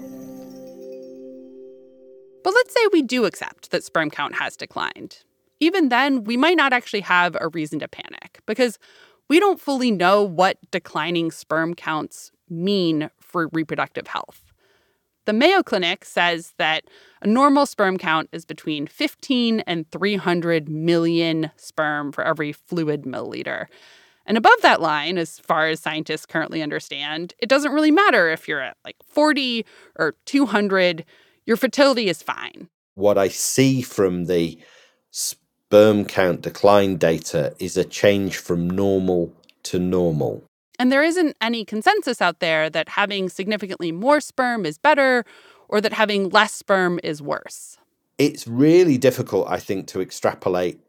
But 2.44 2.54
let's 2.54 2.76
say 2.76 2.82
we 2.94 3.02
do 3.02 3.26
accept 3.26 3.72
that 3.72 3.84
sperm 3.84 4.12
count 4.12 4.36
has 4.36 4.56
declined. 4.56 5.24
Even 5.60 5.90
then, 5.90 6.24
we 6.24 6.38
might 6.38 6.58
not 6.58 6.74
actually 6.74 7.02
have 7.02 7.36
a 7.40 7.50
reason 7.50 7.80
to 7.80 7.88
panic 7.88 8.40
because 8.46 8.80
we 9.30 9.40
don't 9.40 9.60
fully 9.60 9.92
know 9.92 10.24
what 10.24 10.58
declining 10.72 11.32
sperm 11.32 11.76
counts 11.76 12.32
mean 12.50 13.10
for 13.20 13.50
reproductive 13.54 14.08
health. 14.08 14.50
The 15.26 15.34
Mayo 15.34 15.62
Clinic 15.62 16.06
says 16.06 16.54
that 16.58 16.86
a 17.22 17.28
normal 17.28 17.68
sperm 17.68 17.98
count 17.98 18.30
is 18.32 18.46
between 18.46 18.88
15 18.88 19.60
and 19.62 19.90
300 19.92 20.68
million 20.70 21.52
sperm 21.56 22.12
for 22.12 22.24
every 22.24 22.52
fluid 22.52 23.04
milliliter. 23.04 23.68
And 24.26 24.38
above 24.38 24.62
that 24.62 24.82
line, 24.82 25.20
as 25.20 25.40
far 25.40 25.68
as 25.68 25.80
scientists 25.80 26.26
currently 26.26 26.64
understand, 26.64 27.34
it 27.38 27.50
doesn't 27.50 27.74
really 27.74 27.92
matter 27.92 28.30
if 28.32 28.48
you're 28.48 28.62
at 28.62 28.78
like 28.84 28.96
40 29.04 29.66
or 29.98 30.16
200, 30.26 31.06
your 31.46 31.58
fertility 31.58 32.10
is 32.10 32.24
fine. 32.24 32.70
What 32.96 33.18
I 33.20 33.28
see 33.28 33.82
from 33.84 34.26
the 34.26 34.60
sperm 35.70 36.04
count 36.04 36.42
decline 36.42 36.96
data 36.96 37.54
is 37.60 37.78
a 37.78 37.86
change 37.86 38.38
from 38.38 38.68
normal 38.68 39.32
to 39.62 39.78
normal. 39.78 40.44
And 40.80 40.92
there 40.92 41.04
isn't 41.04 41.38
any 41.40 41.64
consensus 41.64 42.24
out 42.24 42.40
there 42.40 42.72
that 42.72 42.90
having 42.90 43.30
significantly 43.30 43.92
more 43.92 44.20
sperm 44.20 44.66
is 44.66 44.80
better 44.80 45.26
or 45.68 45.80
that 45.80 45.94
having 45.94 46.30
less 46.30 46.56
sperm 46.56 47.00
is 47.04 47.22
worse. 47.22 47.78
It's 48.18 48.48
really 48.48 48.98
difficult, 48.98 49.48
I 49.48 49.60
think, 49.60 49.86
to 49.90 50.02
extrapolate 50.02 50.80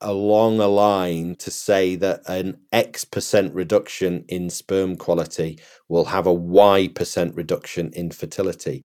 along 0.00 0.60
a 0.60 0.68
line 0.68 1.34
to 1.40 1.50
say 1.50 1.96
that 1.96 2.20
an 2.28 2.56
X 2.70 3.04
percent 3.04 3.52
reduction 3.52 4.24
in 4.28 4.48
sperm 4.48 4.94
quality 4.94 5.58
will 5.88 6.04
have 6.04 6.28
a 6.28 6.32
Y 6.32 6.88
percent 6.94 7.34
reduction 7.34 7.90
in 7.94 8.12
fertility. 8.12 8.82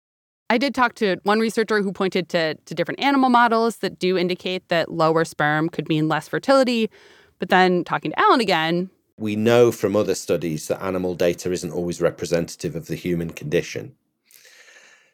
I 0.51 0.58
did 0.58 0.74
talk 0.74 0.96
to 0.96 1.18
one 1.24 1.39
researcher 1.39 1.82
who 1.82 1.91
pointed 1.91 2.29
to, 2.29 2.56
to 2.56 2.74
different 2.74 3.00
animal 3.00 3.29
models 3.29 3.77
that 3.77 4.00
do 4.00 4.18
indicate 4.18 4.68
that 4.70 4.91
lower 4.91 5.24
sperm 5.24 5.70
could 5.70 5.88
mean 5.88 6.08
less 6.08 6.27
fertility. 6.27 6.89
But 7.38 7.50
then 7.50 7.84
talking 7.84 8.12
to 8.12 8.20
Alan 8.20 8.41
again, 8.41 8.89
we 9.18 9.36
know 9.36 9.72
from 9.72 9.96
other 9.96 10.15
studies 10.15 10.68
that 10.68 10.82
animal 10.82 11.13
data 11.13 11.51
isn't 11.51 11.72
always 11.72 12.01
representative 12.01 12.75
of 12.75 12.88
the 12.88 12.96
human 12.96 13.32
condition. 13.32 13.96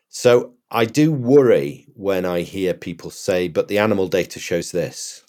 So 0.10 0.54
I 0.72 0.86
do 0.86 1.12
worry 1.12 1.88
when 1.96 2.24
I 2.24 2.42
hear 2.42 2.74
people 2.74 3.10
say, 3.10 3.48
but 3.48 3.68
the 3.68 3.80
animal 3.80 4.08
data 4.08 4.40
shows 4.40 4.72
this. 4.72 5.24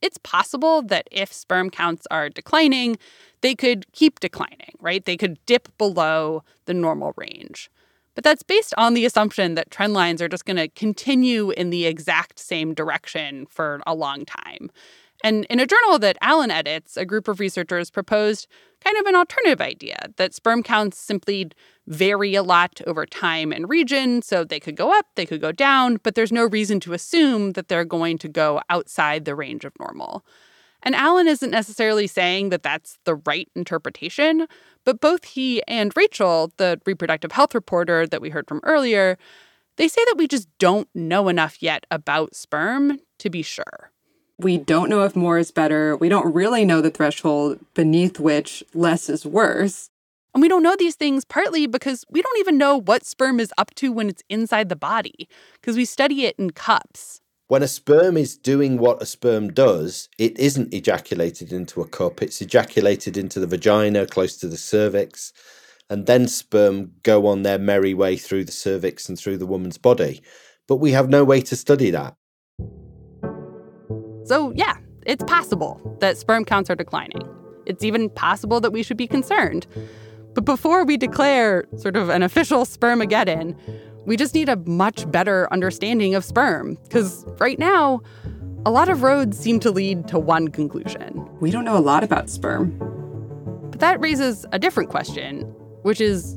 It's 0.00 0.18
possible 0.18 0.82
that 0.82 1.08
if 1.10 1.32
sperm 1.32 1.70
counts 1.70 2.06
are 2.10 2.28
declining, 2.28 2.98
they 3.40 3.54
could 3.54 3.90
keep 3.92 4.20
declining, 4.20 4.74
right? 4.80 5.04
They 5.04 5.16
could 5.16 5.38
dip 5.46 5.76
below 5.78 6.44
the 6.66 6.74
normal 6.74 7.14
range. 7.16 7.70
But 8.14 8.24
that's 8.24 8.42
based 8.42 8.74
on 8.76 8.94
the 8.94 9.04
assumption 9.04 9.54
that 9.54 9.70
trend 9.70 9.94
lines 9.94 10.20
are 10.20 10.28
just 10.28 10.44
going 10.44 10.56
to 10.58 10.68
continue 10.68 11.50
in 11.50 11.70
the 11.70 11.86
exact 11.86 12.38
same 12.38 12.74
direction 12.74 13.46
for 13.46 13.80
a 13.86 13.94
long 13.94 14.24
time. 14.24 14.70
And 15.24 15.44
in 15.46 15.60
a 15.60 15.66
journal 15.66 15.98
that 16.00 16.18
Alan 16.20 16.50
edits, 16.50 16.96
a 16.96 17.06
group 17.06 17.28
of 17.28 17.40
researchers 17.40 17.90
proposed 17.90 18.48
kind 18.84 18.96
of 18.98 19.06
an 19.06 19.14
alternative 19.14 19.60
idea 19.60 20.08
that 20.16 20.34
sperm 20.34 20.62
counts 20.62 20.98
simply 20.98 21.50
vary 21.86 22.34
a 22.34 22.42
lot 22.42 22.80
over 22.86 23.06
time 23.06 23.52
and 23.52 23.68
region. 23.68 24.22
So 24.22 24.44
they 24.44 24.60
could 24.60 24.76
go 24.76 24.96
up, 24.96 25.06
they 25.14 25.26
could 25.26 25.40
go 25.40 25.52
down, 25.52 25.98
but 26.02 26.14
there's 26.14 26.32
no 26.32 26.44
reason 26.44 26.80
to 26.80 26.92
assume 26.92 27.52
that 27.52 27.68
they're 27.68 27.84
going 27.84 28.18
to 28.18 28.28
go 28.28 28.60
outside 28.68 29.24
the 29.24 29.34
range 29.34 29.64
of 29.64 29.72
normal. 29.78 30.24
And 30.82 30.94
Alan 30.94 31.28
isn't 31.28 31.50
necessarily 31.50 32.06
saying 32.06 32.48
that 32.48 32.62
that's 32.62 32.98
the 33.04 33.14
right 33.14 33.48
interpretation, 33.54 34.46
but 34.84 35.00
both 35.00 35.24
he 35.24 35.62
and 35.68 35.92
Rachel, 35.96 36.52
the 36.56 36.80
reproductive 36.86 37.32
health 37.32 37.54
reporter 37.54 38.06
that 38.06 38.20
we 38.20 38.30
heard 38.30 38.48
from 38.48 38.60
earlier, 38.64 39.16
they 39.76 39.88
say 39.88 40.04
that 40.06 40.16
we 40.18 40.26
just 40.26 40.48
don't 40.58 40.88
know 40.94 41.28
enough 41.28 41.62
yet 41.62 41.86
about 41.90 42.34
sperm 42.34 42.98
to 43.18 43.30
be 43.30 43.42
sure. 43.42 43.90
We 44.38 44.58
don't 44.58 44.90
know 44.90 45.04
if 45.04 45.14
more 45.14 45.38
is 45.38 45.52
better. 45.52 45.96
We 45.96 46.08
don't 46.08 46.34
really 46.34 46.64
know 46.64 46.80
the 46.80 46.90
threshold 46.90 47.60
beneath 47.74 48.18
which 48.18 48.64
less 48.74 49.08
is 49.08 49.24
worse. 49.24 49.88
And 50.34 50.42
we 50.42 50.48
don't 50.48 50.62
know 50.62 50.76
these 50.76 50.96
things 50.96 51.24
partly 51.24 51.66
because 51.66 52.04
we 52.10 52.22
don't 52.22 52.38
even 52.38 52.58
know 52.58 52.76
what 52.76 53.04
sperm 53.04 53.38
is 53.38 53.52
up 53.56 53.74
to 53.76 53.92
when 53.92 54.08
it's 54.08 54.22
inside 54.28 54.68
the 54.68 54.76
body, 54.76 55.28
because 55.54 55.76
we 55.76 55.84
study 55.84 56.24
it 56.24 56.34
in 56.38 56.50
cups. 56.50 57.21
When 57.52 57.62
a 57.62 57.68
sperm 57.68 58.16
is 58.16 58.34
doing 58.34 58.78
what 58.78 59.02
a 59.02 59.04
sperm 59.04 59.52
does, 59.52 60.08
it 60.16 60.38
isn't 60.38 60.72
ejaculated 60.72 61.52
into 61.52 61.82
a 61.82 61.86
cup, 61.86 62.22
it's 62.22 62.40
ejaculated 62.40 63.18
into 63.18 63.38
the 63.40 63.46
vagina 63.46 64.06
close 64.06 64.38
to 64.38 64.48
the 64.48 64.56
cervix, 64.56 65.34
and 65.90 66.06
then 66.06 66.28
sperm 66.28 66.92
go 67.02 67.26
on 67.26 67.42
their 67.42 67.58
merry 67.58 67.92
way 67.92 68.16
through 68.16 68.46
the 68.46 68.52
cervix 68.52 69.06
and 69.06 69.18
through 69.18 69.36
the 69.36 69.44
woman's 69.44 69.76
body. 69.76 70.22
But 70.66 70.76
we 70.76 70.92
have 70.92 71.10
no 71.10 71.24
way 71.24 71.42
to 71.42 71.54
study 71.54 71.90
that. 71.90 72.16
So, 74.24 74.54
yeah, 74.56 74.78
it's 75.04 75.24
possible 75.24 75.98
that 76.00 76.16
sperm 76.16 76.46
counts 76.46 76.70
are 76.70 76.74
declining. 76.74 77.20
It's 77.66 77.84
even 77.84 78.08
possible 78.08 78.62
that 78.62 78.70
we 78.70 78.82
should 78.82 78.96
be 78.96 79.06
concerned. 79.06 79.66
But 80.32 80.46
before 80.46 80.86
we 80.86 80.96
declare 80.96 81.66
sort 81.76 81.96
of 81.96 82.08
an 82.08 82.22
official 82.22 82.64
spermageddon, 82.64 83.54
we 84.04 84.16
just 84.16 84.34
need 84.34 84.48
a 84.48 84.56
much 84.56 85.10
better 85.10 85.52
understanding 85.52 86.14
of 86.14 86.24
sperm. 86.24 86.76
Because 86.84 87.24
right 87.38 87.58
now, 87.58 88.00
a 88.64 88.70
lot 88.70 88.88
of 88.88 89.02
roads 89.02 89.38
seem 89.38 89.60
to 89.60 89.70
lead 89.70 90.08
to 90.08 90.18
one 90.18 90.48
conclusion. 90.48 91.28
We 91.40 91.50
don't 91.50 91.64
know 91.64 91.76
a 91.76 91.80
lot 91.80 92.04
about 92.04 92.30
sperm. 92.30 92.76
But 93.70 93.80
that 93.80 94.00
raises 94.00 94.44
a 94.52 94.58
different 94.58 94.90
question, 94.90 95.42
which 95.82 96.00
is 96.00 96.36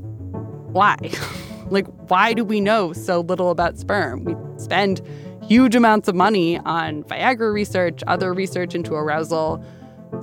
why? 0.72 0.98
like, 1.70 1.88
why 2.10 2.34
do 2.34 2.44
we 2.44 2.62
know 2.62 2.94
so 2.94 3.22
little 3.22 3.52
about 3.52 3.78
sperm? 3.78 4.24
We 4.24 4.36
spend 4.58 5.02
huge 5.44 5.76
amounts 5.76 6.08
of 6.08 6.16
money 6.16 6.60
on 6.60 7.04
Viagra 7.04 7.54
research, 7.54 8.04
other 8.08 8.34
research 8.34 8.76
into 8.76 8.94
arousal. 8.94 9.64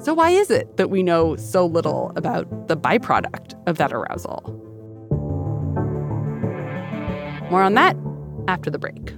So, 0.02 0.14
why 0.14 0.30
is 0.30 0.50
it 0.50 0.76
that 0.76 0.90
we 0.90 1.02
know 1.02 1.36
so 1.36 1.66
little 1.66 2.12
about 2.16 2.68
the 2.68 2.76
byproduct 2.76 3.54
of 3.66 3.78
that 3.78 3.92
arousal? 3.92 4.71
More 7.52 7.64
on 7.64 7.74
that 7.74 7.94
after 8.48 8.70
the 8.70 8.78
break. 8.78 9.12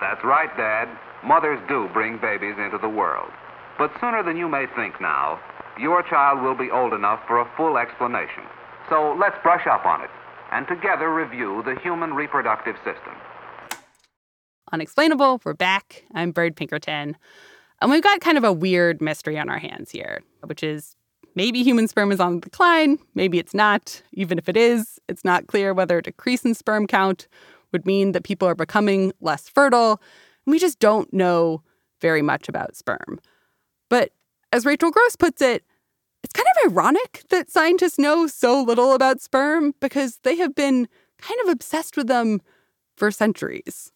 That's 0.00 0.24
right, 0.24 0.50
Dad. 0.56 0.88
Mothers 1.24 1.60
do 1.68 1.88
bring 1.92 2.18
babies 2.18 2.56
into 2.58 2.76
the 2.82 2.88
world. 2.88 3.30
But 3.78 3.92
sooner 4.00 4.24
than 4.24 4.36
you 4.36 4.48
may 4.48 4.66
think 4.74 5.00
now, 5.00 5.38
your 5.78 6.02
child 6.02 6.42
will 6.42 6.56
be 6.56 6.72
old 6.72 6.92
enough 6.92 7.20
for 7.28 7.38
a 7.38 7.48
full 7.56 7.78
explanation. 7.78 8.42
So 8.90 9.16
let's 9.16 9.36
brush 9.44 9.68
up 9.68 9.86
on 9.86 10.02
it 10.02 10.10
and 10.52 10.66
together 10.66 11.12
review 11.12 11.62
the 11.64 11.78
human 11.80 12.14
reproductive 12.14 12.76
system. 12.78 13.14
Unexplainable, 14.72 15.40
we're 15.44 15.54
back. 15.54 16.04
I'm 16.14 16.30
Bird 16.30 16.56
Pinkerton. 16.56 17.16
And 17.80 17.90
we've 17.90 18.02
got 18.02 18.20
kind 18.20 18.36
of 18.36 18.44
a 18.44 18.52
weird 18.52 19.00
mystery 19.00 19.38
on 19.38 19.48
our 19.48 19.58
hands 19.58 19.90
here, 19.90 20.20
which 20.44 20.62
is 20.62 20.96
maybe 21.34 21.62
human 21.62 21.88
sperm 21.88 22.12
is 22.12 22.20
on 22.20 22.36
the 22.36 22.40
decline, 22.40 22.98
maybe 23.14 23.38
it's 23.38 23.54
not. 23.54 24.02
Even 24.12 24.38
if 24.38 24.48
it 24.48 24.56
is, 24.56 24.98
it's 25.08 25.24
not 25.24 25.46
clear 25.46 25.72
whether 25.72 25.98
a 25.98 26.02
decrease 26.02 26.44
in 26.44 26.54
sperm 26.54 26.86
count 26.86 27.28
would 27.72 27.86
mean 27.86 28.12
that 28.12 28.24
people 28.24 28.48
are 28.48 28.54
becoming 28.54 29.12
less 29.20 29.48
fertile. 29.48 30.00
And 30.44 30.52
we 30.52 30.58
just 30.58 30.80
don't 30.80 31.12
know 31.12 31.62
very 32.00 32.22
much 32.22 32.48
about 32.48 32.76
sperm. 32.76 33.20
But 33.88 34.12
as 34.52 34.64
Rachel 34.64 34.90
Gross 34.90 35.16
puts 35.16 35.42
it, 35.42 35.62
it's 36.22 36.32
kind 36.32 36.46
of 36.56 36.72
ironic 36.72 37.24
that 37.30 37.50
scientists 37.50 37.98
know 37.98 38.26
so 38.26 38.62
little 38.62 38.92
about 38.92 39.20
sperm 39.20 39.74
because 39.80 40.18
they 40.22 40.36
have 40.36 40.54
been 40.54 40.88
kind 41.18 41.40
of 41.44 41.48
obsessed 41.48 41.96
with 41.96 42.06
them 42.06 42.40
for 42.96 43.10
centuries. 43.10 43.92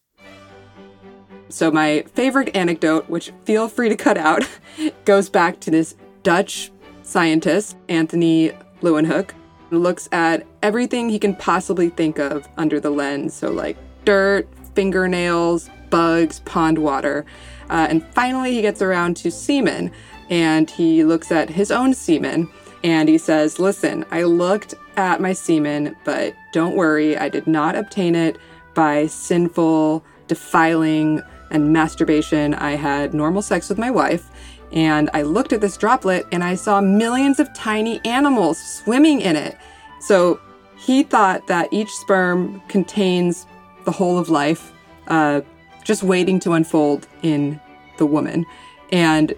So, 1.49 1.69
my 1.69 2.03
favorite 2.15 2.55
anecdote, 2.55 3.09
which 3.09 3.31
feel 3.43 3.67
free 3.67 3.89
to 3.89 3.95
cut 3.95 4.17
out, 4.17 4.47
goes 5.05 5.29
back 5.29 5.59
to 5.61 5.71
this 5.71 5.95
Dutch 6.23 6.71
scientist, 7.03 7.77
Anthony 7.89 8.51
Leeuwenhoek, 8.81 9.31
looks 9.69 10.07
at 10.11 10.47
everything 10.63 11.09
he 11.09 11.19
can 11.19 11.35
possibly 11.35 11.89
think 11.89 12.17
of 12.17 12.47
under 12.57 12.79
the 12.79 12.89
lens. 12.89 13.33
So, 13.33 13.51
like 13.51 13.77
dirt, 14.05 14.47
fingernails, 14.73 15.69
bugs, 15.89 16.39
pond 16.39 16.79
water. 16.79 17.25
Uh, 17.69 17.87
and 17.89 18.03
finally, 18.13 18.53
he 18.53 18.61
gets 18.61 18.81
around 18.81 19.15
to 19.17 19.29
semen 19.29 19.91
and 20.29 20.69
he 20.69 21.03
looks 21.03 21.31
at 21.31 21.49
his 21.49 21.71
own 21.71 21.93
semen 21.93 22.49
and 22.83 23.07
he 23.07 23.17
says, 23.17 23.59
Listen, 23.59 24.05
I 24.11 24.23
looked 24.23 24.75
at 24.97 25.21
my 25.21 25.33
semen, 25.33 25.95
but 26.03 26.35
don't 26.51 26.75
worry, 26.75 27.17
I 27.17 27.29
did 27.29 27.47
not 27.47 27.75
obtain 27.75 28.15
it 28.15 28.37
by 28.73 29.07
sinful, 29.07 30.03
defiling, 30.27 31.21
and 31.51 31.71
masturbation. 31.71 32.53
I 32.55 32.71
had 32.71 33.13
normal 33.13 33.41
sex 33.41 33.69
with 33.69 33.77
my 33.77 33.91
wife, 33.91 34.29
and 34.71 35.09
I 35.13 35.21
looked 35.21 35.53
at 35.53 35.61
this 35.61 35.77
droplet 35.77 36.25
and 36.31 36.43
I 36.43 36.55
saw 36.55 36.81
millions 36.81 37.39
of 37.39 37.53
tiny 37.53 38.01
animals 38.05 38.57
swimming 38.57 39.21
in 39.21 39.35
it. 39.35 39.57
So 40.01 40.39
he 40.75 41.03
thought 41.03 41.47
that 41.47 41.71
each 41.71 41.91
sperm 41.91 42.59
contains 42.67 43.45
the 43.85 43.91
whole 43.91 44.17
of 44.17 44.29
life, 44.29 44.73
uh, 45.07 45.41
just 45.83 46.03
waiting 46.03 46.39
to 46.41 46.53
unfold 46.53 47.07
in 47.21 47.59
the 47.97 48.05
woman. 48.05 48.45
And 48.91 49.33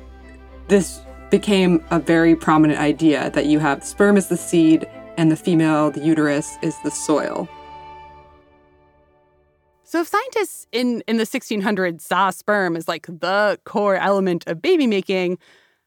this 0.68 1.02
became 1.30 1.84
a 1.92 2.00
very 2.00 2.36
prominent 2.36 2.80
idea 2.80 3.30
that 3.32 3.46
you 3.46 3.60
have 3.60 3.84
sperm 3.84 4.18
is 4.18 4.28
the 4.28 4.38
seed 4.38 4.88
and 5.18 5.32
the 5.32 5.36
female, 5.36 5.92
the 5.92 6.04
uterus, 6.04 6.58
is 6.62 6.76
the 6.84 6.92
soil. 6.92 7.48
So 9.84 10.02
if 10.02 10.08
scientists 10.08 10.68
in, 10.72 11.04
in 11.08 11.18
the 11.18 11.24
1600s 11.24 12.02
saw 12.02 12.30
sperm 12.30 12.76
as 12.76 12.88
like 12.88 13.06
the 13.06 13.60
core 13.66 13.96
element 13.96 14.44
of 14.48 14.62
baby 14.62 14.88
making, 14.88 15.38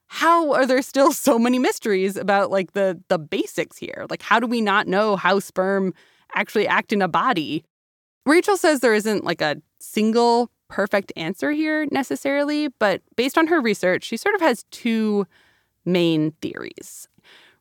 how 0.06 0.52
are 0.52 0.66
there 0.66 0.82
still 0.82 1.12
so 1.12 1.38
many 1.38 1.58
mysteries 1.58 2.16
about 2.16 2.50
like 2.50 2.72
the 2.72 3.00
the 3.08 3.18
basics 3.18 3.76
here? 3.76 4.06
Like 4.08 4.22
how 4.22 4.40
do 4.40 4.46
we 4.46 4.60
not 4.60 4.86
know 4.86 5.16
how 5.16 5.40
sperm 5.40 5.92
actually 6.34 6.66
act 6.66 6.92
in 6.92 7.02
a 7.02 7.08
body? 7.08 7.64
Rachel 8.24 8.56
says 8.56 8.80
there 8.80 8.94
isn't 8.94 9.24
like 9.24 9.40
a 9.40 9.60
single 9.80 10.50
perfect 10.68 11.12
answer 11.16 11.50
here 11.52 11.86
necessarily, 11.90 12.68
but 12.78 13.02
based 13.16 13.38
on 13.38 13.46
her 13.48 13.60
research, 13.60 14.04
she 14.04 14.16
sort 14.16 14.34
of 14.34 14.40
has 14.40 14.64
two 14.70 15.26
main 15.84 16.32
theories. 16.42 17.08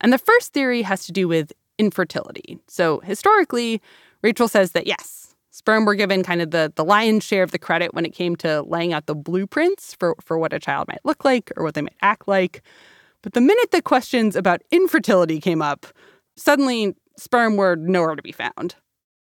And 0.00 0.12
the 0.12 0.18
first 0.18 0.52
theory 0.52 0.82
has 0.82 1.04
to 1.06 1.12
do 1.12 1.26
with 1.26 1.52
infertility. 1.78 2.58
So 2.68 3.00
historically, 3.00 3.80
Rachel 4.22 4.48
says 4.48 4.72
that 4.72 4.86
yes, 4.86 5.34
sperm 5.50 5.84
were 5.84 5.94
given 5.94 6.22
kind 6.22 6.40
of 6.40 6.50
the, 6.50 6.72
the 6.74 6.84
lion's 6.84 7.24
share 7.24 7.42
of 7.42 7.50
the 7.50 7.58
credit 7.58 7.94
when 7.94 8.04
it 8.04 8.14
came 8.14 8.36
to 8.36 8.62
laying 8.62 8.92
out 8.92 9.06
the 9.06 9.14
blueprints 9.14 9.94
for, 9.94 10.14
for 10.20 10.38
what 10.38 10.52
a 10.52 10.58
child 10.58 10.88
might 10.88 11.04
look 11.04 11.24
like 11.24 11.52
or 11.56 11.64
what 11.64 11.74
they 11.74 11.82
might 11.82 11.96
act 12.02 12.28
like. 12.28 12.62
But 13.22 13.32
the 13.32 13.40
minute 13.40 13.70
the 13.70 13.82
questions 13.82 14.36
about 14.36 14.62
infertility 14.70 15.40
came 15.40 15.62
up, 15.62 15.86
suddenly 16.36 16.94
sperm 17.16 17.56
were 17.56 17.76
nowhere 17.76 18.14
to 18.14 18.22
be 18.22 18.32
found. 18.32 18.76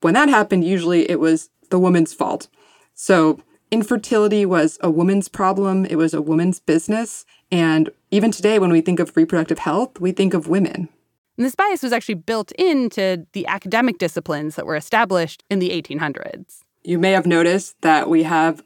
When 0.01 0.15
that 0.15 0.29
happened, 0.29 0.63
usually 0.63 1.09
it 1.09 1.19
was 1.19 1.49
the 1.69 1.79
woman's 1.79 2.13
fault. 2.13 2.49
So 2.95 3.39
infertility 3.73 4.45
was 4.45 4.77
a 4.81 4.91
woman's 4.91 5.27
problem, 5.27 5.83
it 5.85 5.95
was 5.95 6.13
a 6.13 6.21
woman's 6.21 6.59
business. 6.59 7.25
And 7.51 7.89
even 8.11 8.29
today, 8.29 8.59
when 8.59 8.71
we 8.71 8.81
think 8.81 8.99
of 8.99 9.17
reproductive 9.17 9.57
health, 9.57 9.99
we 9.99 10.11
think 10.11 10.35
of 10.35 10.47
women. 10.47 10.89
And 11.37 11.45
this 11.45 11.55
bias 11.55 11.81
was 11.81 11.91
actually 11.91 12.15
built 12.15 12.51
into 12.51 13.25
the 13.33 13.47
academic 13.47 13.97
disciplines 13.97 14.55
that 14.55 14.67
were 14.67 14.75
established 14.75 15.43
in 15.49 15.57
the 15.57 15.71
1800s. 15.71 16.59
You 16.83 16.99
may 16.99 17.13
have 17.13 17.25
noticed 17.25 17.75
that 17.81 18.09
we 18.09 18.21
have 18.21 18.63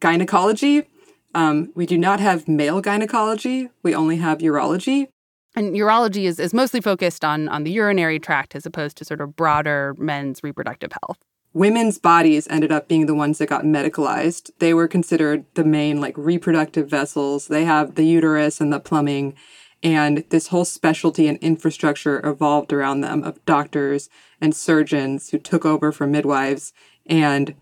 gynecology. 0.00 0.86
Um, 1.34 1.72
we 1.74 1.86
do 1.86 1.96
not 1.96 2.20
have 2.20 2.46
male 2.46 2.82
gynecology, 2.82 3.70
we 3.82 3.94
only 3.94 4.16
have 4.16 4.38
urology. 4.38 5.08
And 5.56 5.74
urology 5.74 6.24
is, 6.24 6.38
is 6.38 6.52
mostly 6.52 6.82
focused 6.82 7.24
on, 7.24 7.48
on 7.48 7.64
the 7.64 7.70
urinary 7.70 8.18
tract 8.18 8.54
as 8.54 8.66
opposed 8.66 8.98
to 8.98 9.04
sort 9.06 9.22
of 9.22 9.36
broader 9.36 9.94
men's 9.96 10.42
reproductive 10.42 10.90
health 10.92 11.18
women's 11.52 11.98
bodies 11.98 12.46
ended 12.48 12.72
up 12.72 12.88
being 12.88 13.06
the 13.06 13.14
ones 13.14 13.38
that 13.38 13.48
got 13.48 13.64
medicalized. 13.64 14.50
They 14.58 14.74
were 14.74 14.88
considered 14.88 15.44
the 15.54 15.64
main 15.64 16.00
like 16.00 16.16
reproductive 16.16 16.88
vessels. 16.88 17.48
They 17.48 17.64
have 17.64 17.94
the 17.94 18.04
uterus 18.04 18.60
and 18.60 18.72
the 18.72 18.80
plumbing 18.80 19.34
and 19.82 20.24
this 20.28 20.48
whole 20.48 20.64
specialty 20.64 21.26
and 21.26 21.38
infrastructure 21.38 22.24
evolved 22.26 22.72
around 22.72 23.00
them 23.00 23.24
of 23.24 23.44
doctors 23.46 24.10
and 24.40 24.54
surgeons 24.54 25.30
who 25.30 25.38
took 25.38 25.64
over 25.64 25.90
from 25.90 26.12
midwives 26.12 26.72
and 27.06 27.54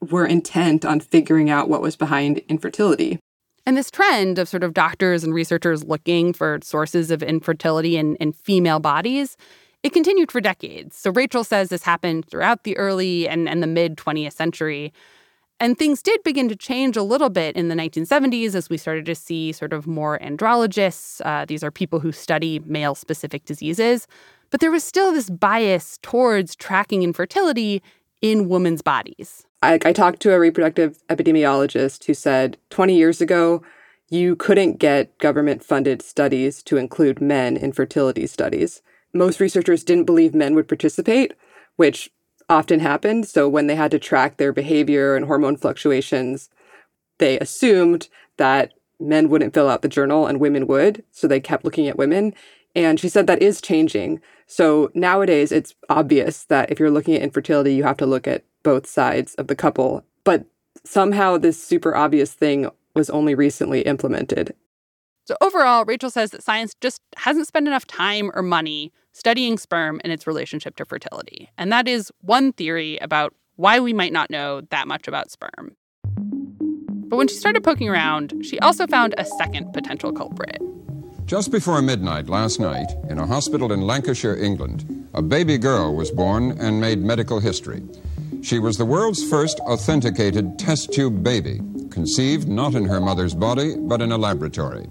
were 0.00 0.26
intent 0.26 0.84
on 0.84 1.00
figuring 1.00 1.50
out 1.50 1.68
what 1.68 1.82
was 1.82 1.96
behind 1.96 2.38
infertility. 2.48 3.18
And 3.66 3.76
this 3.76 3.90
trend 3.90 4.38
of 4.38 4.48
sort 4.48 4.62
of 4.62 4.74
doctors 4.74 5.24
and 5.24 5.34
researchers 5.34 5.84
looking 5.84 6.32
for 6.32 6.60
sources 6.62 7.10
of 7.10 7.22
infertility 7.22 7.96
in, 7.96 8.16
in 8.16 8.32
female 8.32 8.78
bodies 8.78 9.36
it 9.82 9.92
continued 9.92 10.32
for 10.32 10.40
decades. 10.40 10.96
So 10.96 11.10
Rachel 11.10 11.44
says 11.44 11.68
this 11.68 11.82
happened 11.82 12.26
throughout 12.28 12.64
the 12.64 12.76
early 12.76 13.28
and, 13.28 13.48
and 13.48 13.62
the 13.62 13.66
mid 13.66 13.96
20th 13.96 14.32
century. 14.32 14.92
And 15.58 15.78
things 15.78 16.02
did 16.02 16.22
begin 16.22 16.48
to 16.50 16.56
change 16.56 16.96
a 16.96 17.02
little 17.02 17.30
bit 17.30 17.56
in 17.56 17.68
the 17.68 17.74
1970s 17.74 18.54
as 18.54 18.68
we 18.68 18.76
started 18.76 19.06
to 19.06 19.14
see 19.14 19.52
sort 19.52 19.72
of 19.72 19.86
more 19.86 20.18
andrologists. 20.18 21.22
Uh, 21.24 21.46
these 21.46 21.64
are 21.64 21.70
people 21.70 22.00
who 22.00 22.12
study 22.12 22.58
male 22.60 22.94
specific 22.94 23.46
diseases. 23.46 24.06
But 24.50 24.60
there 24.60 24.70
was 24.70 24.84
still 24.84 25.12
this 25.12 25.30
bias 25.30 25.98
towards 26.02 26.56
tracking 26.56 27.02
infertility 27.02 27.82
in 28.20 28.48
women's 28.48 28.82
bodies. 28.82 29.46
I, 29.62 29.78
I 29.84 29.92
talked 29.92 30.20
to 30.22 30.32
a 30.32 30.38
reproductive 30.38 30.98
epidemiologist 31.08 32.04
who 32.04 32.14
said 32.14 32.58
20 32.70 32.94
years 32.94 33.20
ago, 33.20 33.62
you 34.08 34.36
couldn't 34.36 34.78
get 34.78 35.16
government 35.18 35.64
funded 35.64 36.02
studies 36.02 36.62
to 36.64 36.76
include 36.76 37.20
men 37.20 37.56
in 37.56 37.72
fertility 37.72 38.26
studies 38.26 38.82
most 39.18 39.40
researchers 39.40 39.84
didn't 39.84 40.04
believe 40.04 40.34
men 40.34 40.54
would 40.54 40.68
participate, 40.68 41.34
which 41.76 42.10
often 42.48 42.80
happened. 42.80 43.26
So 43.26 43.48
when 43.48 43.66
they 43.66 43.74
had 43.74 43.90
to 43.90 43.98
track 43.98 44.36
their 44.36 44.52
behavior 44.52 45.16
and 45.16 45.26
hormone 45.26 45.56
fluctuations, 45.56 46.48
they 47.18 47.38
assumed 47.38 48.08
that 48.36 48.72
men 49.00 49.28
wouldn't 49.28 49.54
fill 49.54 49.68
out 49.68 49.82
the 49.82 49.88
journal 49.88 50.26
and 50.26 50.40
women 50.40 50.66
would. 50.66 51.04
So 51.10 51.26
they 51.26 51.40
kept 51.40 51.64
looking 51.64 51.88
at 51.88 51.98
women. 51.98 52.34
And 52.74 53.00
she 53.00 53.08
said 53.08 53.26
that 53.26 53.42
is 53.42 53.60
changing. 53.60 54.20
So 54.46 54.90
nowadays, 54.94 55.50
it's 55.50 55.74
obvious 55.88 56.44
that 56.44 56.70
if 56.70 56.78
you're 56.78 56.90
looking 56.90 57.14
at 57.14 57.22
infertility, 57.22 57.74
you 57.74 57.84
have 57.84 57.96
to 57.98 58.06
look 58.06 58.28
at 58.28 58.44
both 58.62 58.86
sides 58.86 59.34
of 59.36 59.46
the 59.46 59.56
couple. 59.56 60.04
But 60.24 60.44
somehow, 60.84 61.38
this 61.38 61.62
super 61.62 61.96
obvious 61.96 62.34
thing 62.34 62.68
was 62.94 63.10
only 63.10 63.34
recently 63.34 63.82
implemented. 63.82 64.54
So, 65.24 65.36
overall, 65.40 65.84
Rachel 65.84 66.10
says 66.10 66.30
that 66.30 66.42
science 66.42 66.74
just 66.80 67.00
hasn't 67.16 67.48
spent 67.48 67.66
enough 67.66 67.86
time 67.86 68.30
or 68.34 68.42
money 68.42 68.92
studying 69.16 69.56
sperm 69.56 69.98
and 70.04 70.12
its 70.12 70.26
relationship 70.26 70.76
to 70.76 70.84
fertility. 70.84 71.48
And 71.56 71.72
that 71.72 71.88
is 71.88 72.12
one 72.20 72.52
theory 72.52 72.98
about 72.98 73.32
why 73.56 73.80
we 73.80 73.94
might 73.94 74.12
not 74.12 74.30
know 74.30 74.60
that 74.70 74.86
much 74.86 75.08
about 75.08 75.30
sperm. 75.30 75.74
But 77.08 77.16
when 77.16 77.26
she 77.26 77.36
started 77.36 77.64
poking 77.64 77.88
around, 77.88 78.34
she 78.42 78.58
also 78.58 78.86
found 78.86 79.14
a 79.16 79.24
second 79.24 79.72
potential 79.72 80.12
culprit. 80.12 80.60
Just 81.24 81.50
before 81.50 81.80
midnight 81.80 82.28
last 82.28 82.60
night, 82.60 82.88
in 83.08 83.18
a 83.18 83.26
hospital 83.26 83.72
in 83.72 83.80
Lancashire, 83.80 84.36
England, 84.36 85.08
a 85.14 85.22
baby 85.22 85.56
girl 85.56 85.96
was 85.96 86.10
born 86.10 86.50
and 86.60 86.78
made 86.78 86.98
medical 86.98 87.40
history. 87.40 87.82
She 88.42 88.58
was 88.58 88.76
the 88.76 88.84
world's 88.84 89.26
first 89.28 89.58
authenticated 89.60 90.58
test 90.58 90.92
tube 90.92 91.22
baby, 91.22 91.62
conceived 91.90 92.48
not 92.48 92.74
in 92.74 92.84
her 92.84 93.00
mother's 93.00 93.34
body, 93.34 93.76
but 93.78 94.02
in 94.02 94.12
a 94.12 94.18
laboratory. 94.18 94.86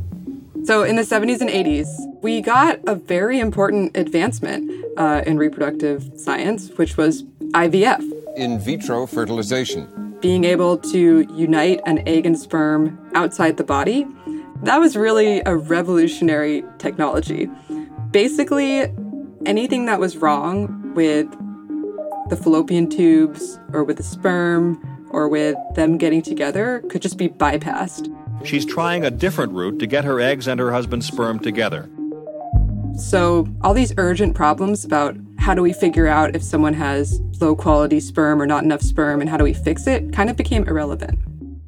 So, 0.64 0.82
in 0.82 0.96
the 0.96 1.04
70s 1.04 1.42
and 1.42 1.50
80s, 1.50 1.88
we 2.26 2.42
got 2.42 2.80
a 2.88 2.96
very 2.96 3.40
important 3.40 3.96
advancement 3.96 4.72
uh, 4.98 5.22
in 5.28 5.38
reproductive 5.38 6.12
science, 6.16 6.72
which 6.72 6.98
was 6.98 7.22
IVF. 7.54 8.02
In 8.36 8.58
vitro 8.58 9.06
fertilization. 9.06 10.18
Being 10.22 10.44
able 10.44 10.80
to 10.80 11.28
unite 11.36 11.82
an 11.86 12.02
egg 12.08 12.26
and 12.26 12.36
sperm 12.36 12.98
outside 13.14 13.58
the 13.58 13.64
body. 13.64 14.08
That 14.64 14.80
was 14.80 14.98
really 14.98 15.44
a 15.46 15.56
revolutionary 15.56 16.64
technology. 16.80 17.48
Basically, 18.10 18.92
anything 19.46 19.86
that 19.86 20.00
was 20.00 20.18
wrong 20.18 20.96
with 20.96 21.30
the 22.32 22.36
fallopian 22.36 22.90
tubes 22.90 23.60
or 23.72 23.84
with 23.84 23.98
the 23.98 24.04
sperm 24.04 24.82
or 25.12 25.30
with 25.30 25.58
them 25.76 26.00
getting 26.00 26.24
together 26.24 26.84
could 26.90 27.04
just 27.04 27.20
be 27.20 27.30
bypassed. 27.30 28.12
She's 28.44 28.66
trying 28.66 29.06
a 29.06 29.12
different 29.12 29.54
route 29.54 29.78
to 29.78 29.86
get 29.86 30.06
her 30.06 30.20
eggs 30.20 30.48
and 30.48 30.60
her 30.60 30.72
husband's 30.72 31.06
sperm 31.06 31.38
together. 31.38 31.88
So, 32.98 33.46
all 33.62 33.74
these 33.74 33.94
urgent 33.98 34.36
problems 34.36 34.86
about 34.86 35.18
how 35.38 35.54
do 35.54 35.62
we 35.62 35.74
figure 35.74 36.08
out 36.08 36.36
if 36.36 36.42
someone 36.42 36.74
has 36.74 37.22
low 37.42 37.56
quality 37.56 38.00
sperm 38.00 38.42
or 38.42 38.48
not 38.48 38.64
enough 38.64 38.82
sperm 38.82 39.20
and 39.20 39.30
how 39.30 39.38
do 39.38 39.44
we 39.44 39.54
fix 39.54 39.86
it 39.86 40.14
kind 40.14 40.30
of 40.30 40.38
became 40.38 40.66
irrelevant. 40.68 41.20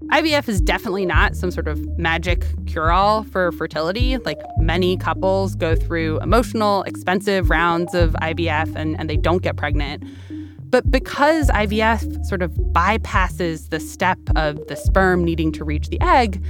IVF 0.08 0.48
is 0.48 0.62
definitely 0.62 1.06
not 1.06 1.36
some 1.36 1.52
sort 1.52 1.68
of 1.68 1.86
magic 1.98 2.46
cure 2.66 2.92
all 2.92 3.24
for 3.24 3.52
fertility. 3.52 4.18
Like 4.18 4.40
many 4.58 4.96
couples 4.96 5.54
go 5.54 5.76
through 5.76 6.22
emotional, 6.22 6.84
expensive 6.84 7.50
rounds 7.50 7.94
of 7.94 8.14
IVF 8.22 8.74
and, 8.74 8.98
and 8.98 9.10
they 9.10 9.18
don't 9.18 9.44
get 9.44 9.58
pregnant. 9.58 10.04
But 10.70 10.90
because 10.90 11.50
IVF 11.50 12.26
sort 12.26 12.42
of 12.42 12.52
bypasses 12.54 13.70
the 13.70 13.82
step 13.82 14.20
of 14.38 14.66
the 14.68 14.78
sperm 14.78 15.26
needing 15.26 15.52
to 15.54 15.66
reach 15.66 15.90
the 15.90 16.00
egg, 16.00 16.42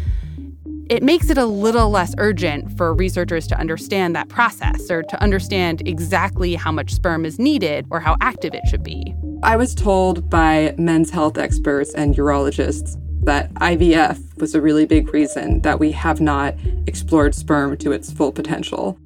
it 0.90 1.04
makes 1.04 1.30
it 1.30 1.38
a 1.38 1.46
little 1.46 1.90
less 1.90 2.14
urgent 2.18 2.76
for 2.78 2.94
researchers 2.94 3.46
to 3.48 3.60
understand 3.60 4.16
that 4.16 4.30
process 4.30 4.90
or 4.90 5.04
to 5.04 5.22
understand 5.22 5.86
exactly 5.88 6.56
how 6.56 6.72
much 6.72 6.94
sperm 6.94 7.26
is 7.26 7.38
needed 7.40 7.86
or 7.90 8.00
how 8.00 8.16
active 8.22 8.54
it 8.54 8.64
should 8.68 8.84
be. 8.84 9.14
I 9.44 9.58
was 9.58 9.76
told 9.76 10.30
by 10.30 10.74
men's 10.78 11.10
health 11.10 11.38
experts 11.38 11.94
and 11.94 12.16
urologists 12.16 12.96
that 13.26 13.54
IVF 13.56 14.40
was 14.40 14.56
a 14.56 14.62
really 14.62 14.86
big 14.86 15.14
reason 15.14 15.62
that 15.62 15.80
we 15.80 15.92
have 15.92 16.22
not 16.22 16.56
explored 16.88 17.36
sperm 17.36 17.76
to 17.78 17.92
its 17.92 18.12
full 18.12 18.32
potential. 18.32 18.98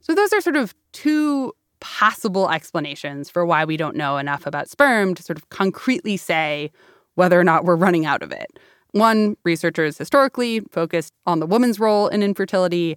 So, 0.00 0.14
those 0.14 0.32
are 0.32 0.40
sort 0.40 0.56
of 0.56 0.74
two 0.92 1.52
possible 1.80 2.50
explanations 2.50 3.28
for 3.28 3.44
why 3.44 3.64
we 3.64 3.76
don't 3.76 3.96
know 3.96 4.18
enough 4.18 4.46
about 4.46 4.68
sperm 4.68 5.14
to 5.14 5.22
sort 5.22 5.38
of 5.38 5.48
concretely 5.48 6.16
say 6.16 6.70
whether 7.14 7.38
or 7.38 7.44
not 7.44 7.64
we're 7.64 7.76
running 7.76 8.06
out 8.06 8.22
of 8.22 8.30
it. 8.30 8.58
One, 8.94 9.36
researchers 9.44 9.98
historically 9.98 10.60
focused 10.70 11.12
on 11.26 11.40
the 11.40 11.46
woman's 11.46 11.80
role 11.80 12.06
in 12.06 12.22
infertility. 12.22 12.96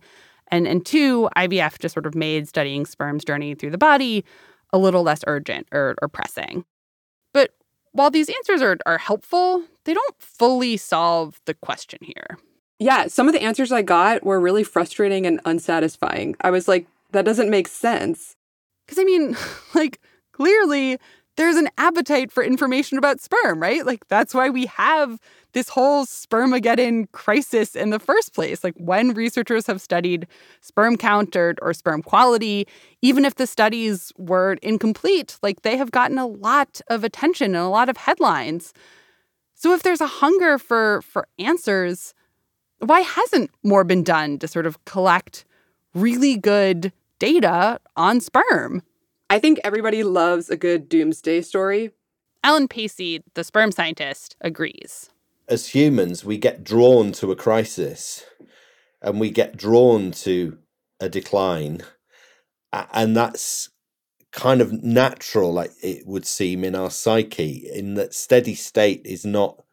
And, 0.50 0.68
and 0.68 0.86
two, 0.86 1.28
IVF 1.36 1.80
just 1.80 1.94
sort 1.94 2.06
of 2.06 2.14
made 2.14 2.48
studying 2.48 2.86
sperm's 2.86 3.26
journey 3.26 3.56
through 3.56 3.72
the 3.72 3.80
body 3.80 4.24
a 4.72 4.78
little 4.78 5.02
less 5.02 5.24
urgent 5.26 5.68
or, 5.72 5.96
or 6.00 6.08
pressing. 6.08 6.66
But 7.34 7.56
while 7.94 8.12
these 8.12 8.30
answers 8.30 8.62
are, 8.62 8.78
are 8.86 9.00
helpful, 9.00 9.64
they 9.86 9.96
don't 9.96 10.16
fully 10.20 10.78
solve 10.78 11.42
the 11.46 11.56
question 11.56 11.98
here. 12.04 12.38
Yeah, 12.78 13.08
some 13.08 13.28
of 13.28 13.34
the 13.34 13.42
answers 13.42 13.72
I 13.72 13.82
got 13.82 14.24
were 14.24 14.40
really 14.40 14.64
frustrating 14.64 15.26
and 15.26 15.42
unsatisfying. 15.46 16.36
I 16.42 16.52
was 16.52 16.68
like, 16.68 16.86
that 17.12 17.26
doesn't 17.26 17.50
make 17.50 17.68
sense. 17.68 18.36
Because, 18.86 19.00
I 19.00 19.04
mean, 19.04 19.36
like, 19.74 20.00
clearly 20.32 21.00
there's 21.38 21.56
an 21.56 21.70
appetite 21.80 22.32
for 22.32 22.44
information 22.44 23.00
about 23.00 23.20
sperm, 23.20 23.60
right? 23.60 23.84
Like, 23.84 24.08
that's 24.10 24.36
why 24.36 24.50
we 24.50 24.68
have 24.68 25.20
this 25.58 25.70
whole 25.70 26.06
spermageddon 26.06 27.12
crisis 27.13 27.76
in 27.76 27.89
the 27.89 27.98
first 27.98 28.36
place. 28.36 28.63
Like, 28.63 28.76
when 28.78 29.15
researchers 29.15 29.65
have 29.65 29.82
studied 29.82 30.28
sperm 30.62 30.98
count 30.98 31.36
or, 31.36 31.56
or 31.63 31.74
sperm 31.74 32.04
quality, 32.04 32.67
even 33.02 33.26
if 33.26 33.34
the 33.34 33.48
studies 33.48 34.13
were 34.20 34.58
incomplete, 34.62 35.39
like, 35.41 35.63
they 35.63 35.76
have 35.76 35.89
gotten 35.89 36.20
a 36.20 36.28
lot 36.28 36.80
of 36.91 37.04
attention 37.04 37.56
and 37.56 37.65
a 37.65 37.70
lot 37.70 37.89
of 37.89 37.98
headlines. 37.98 38.72
So, 39.56 39.74
if 39.74 39.82
there's 39.82 40.00
a 40.00 40.06
hunger 40.06 40.60
for, 40.60 41.02
for 41.02 41.28
answers, 41.39 42.13
why 42.78 43.00
hasn't 43.00 43.50
more 43.63 43.84
been 43.84 44.04
done 44.04 44.38
to 44.38 44.48
sort 44.48 44.67
of 44.67 44.86
collect 44.86 45.43
really 45.96 46.38
good 46.38 46.93
data 47.17 47.80
on 47.96 48.22
sperm? 48.22 48.84
I 49.28 49.39
think 49.39 49.60
everybody 49.63 50.04
loves 50.04 50.52
a 50.52 50.56
good 50.56 50.88
doomsday 50.88 51.41
story. 51.41 51.89
Alan 52.43 52.67
Pacey, 52.67 53.24
the 53.34 53.43
sperm 53.43 53.72
scientist, 53.72 54.36
agrees. 54.39 55.10
As 55.50 55.68
humans, 55.68 56.26
we 56.26 56.38
get 56.38 56.64
drawn 56.64 57.12
to 57.14 57.32
a 57.32 57.36
crisis 57.36 58.26
and 59.02 59.20
we 59.20 59.30
get 59.30 59.56
drawn 59.56 60.12
to 60.12 60.58
a 61.00 61.08
decline. 61.08 61.84
And 62.74 63.16
that's 63.16 63.70
kind 64.32 64.62
of 64.62 64.84
natural, 64.84 65.54
like 65.54 65.72
it 65.82 66.06
would 66.06 66.26
seem 66.26 66.64
in 66.64 66.76
our 66.76 66.92
psyche, 66.92 67.70
in 67.74 67.94
that 67.96 68.14
steady 68.14 68.56
state 68.56 69.02
is 69.06 69.26
not 69.26 69.64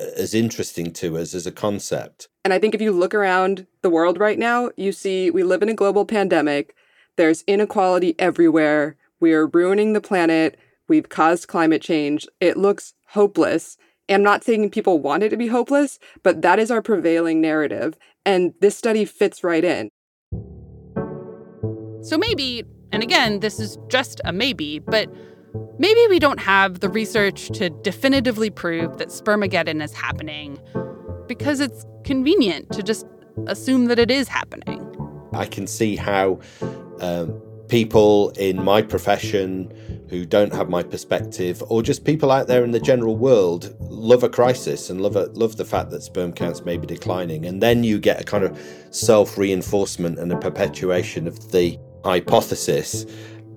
uh, 0.00 0.04
as 0.16 0.32
interesting 0.32 0.92
to 0.92 1.18
us 1.18 1.34
as 1.34 1.46
a 1.46 1.52
concept. 1.52 2.28
And 2.44 2.54
I 2.54 2.58
think 2.60 2.74
if 2.74 2.80
you 2.80 2.92
look 2.92 3.14
around 3.14 3.66
the 3.82 3.90
world 3.90 4.20
right 4.20 4.38
now, 4.38 4.70
you 4.76 4.92
see 4.92 5.30
we 5.30 5.42
live 5.42 5.62
in 5.62 5.68
a 5.68 5.74
global 5.74 6.04
pandemic 6.04 6.74
there's 7.16 7.42
inequality 7.46 8.14
everywhere. 8.18 8.96
We 9.20 9.32
are 9.32 9.46
ruining 9.46 9.92
the 9.92 10.00
planet. 10.00 10.58
We've 10.86 11.08
caused 11.08 11.48
climate 11.48 11.82
change. 11.82 12.26
It 12.40 12.56
looks 12.56 12.94
hopeless. 13.08 13.76
And 14.08 14.16
I'm 14.16 14.22
not 14.22 14.44
saying 14.44 14.70
people 14.70 14.98
want 14.98 15.22
it 15.22 15.30
to 15.30 15.36
be 15.36 15.48
hopeless, 15.48 15.98
but 16.22 16.42
that 16.42 16.58
is 16.58 16.70
our 16.70 16.82
prevailing 16.82 17.40
narrative. 17.40 17.98
And 18.24 18.54
this 18.60 18.76
study 18.76 19.04
fits 19.04 19.42
right 19.42 19.64
in. 19.64 19.90
So 22.02 22.16
maybe, 22.16 22.64
and 22.92 23.02
again, 23.02 23.40
this 23.40 23.58
is 23.58 23.78
just 23.88 24.20
a 24.24 24.32
maybe, 24.32 24.78
but 24.78 25.08
maybe 25.78 26.00
we 26.08 26.20
don't 26.20 26.38
have 26.38 26.80
the 26.80 26.88
research 26.88 27.48
to 27.58 27.70
definitively 27.70 28.48
prove 28.50 28.98
that 28.98 29.08
spermageddon 29.08 29.82
is 29.82 29.92
happening 29.92 30.58
because 31.26 31.58
it's 31.58 31.84
convenient 32.04 32.70
to 32.72 32.82
just 32.82 33.06
assume 33.48 33.86
that 33.86 33.98
it 33.98 34.10
is 34.10 34.28
happening. 34.28 34.82
I 35.32 35.46
can 35.46 35.66
see 35.66 35.96
how 35.96 36.38
um, 37.00 37.42
people 37.68 38.30
in 38.30 38.62
my 38.62 38.82
profession 38.82 39.72
who 40.08 40.24
don't 40.24 40.52
have 40.52 40.68
my 40.68 40.82
perspective, 40.82 41.62
or 41.68 41.82
just 41.82 42.04
people 42.04 42.30
out 42.30 42.46
there 42.46 42.64
in 42.64 42.70
the 42.70 42.80
general 42.80 43.16
world, 43.16 43.74
love 43.80 44.22
a 44.22 44.28
crisis 44.28 44.88
and 44.90 45.00
love 45.00 45.16
a, 45.16 45.26
love 45.34 45.56
the 45.56 45.64
fact 45.64 45.90
that 45.90 46.02
sperm 46.02 46.32
counts 46.32 46.64
may 46.64 46.76
be 46.76 46.86
declining, 46.86 47.44
and 47.44 47.62
then 47.62 47.82
you 47.82 47.98
get 47.98 48.20
a 48.20 48.24
kind 48.24 48.44
of 48.44 48.58
self 48.90 49.36
reinforcement 49.36 50.18
and 50.18 50.32
a 50.32 50.38
perpetuation 50.38 51.26
of 51.26 51.52
the 51.52 51.78
hypothesis 52.04 53.04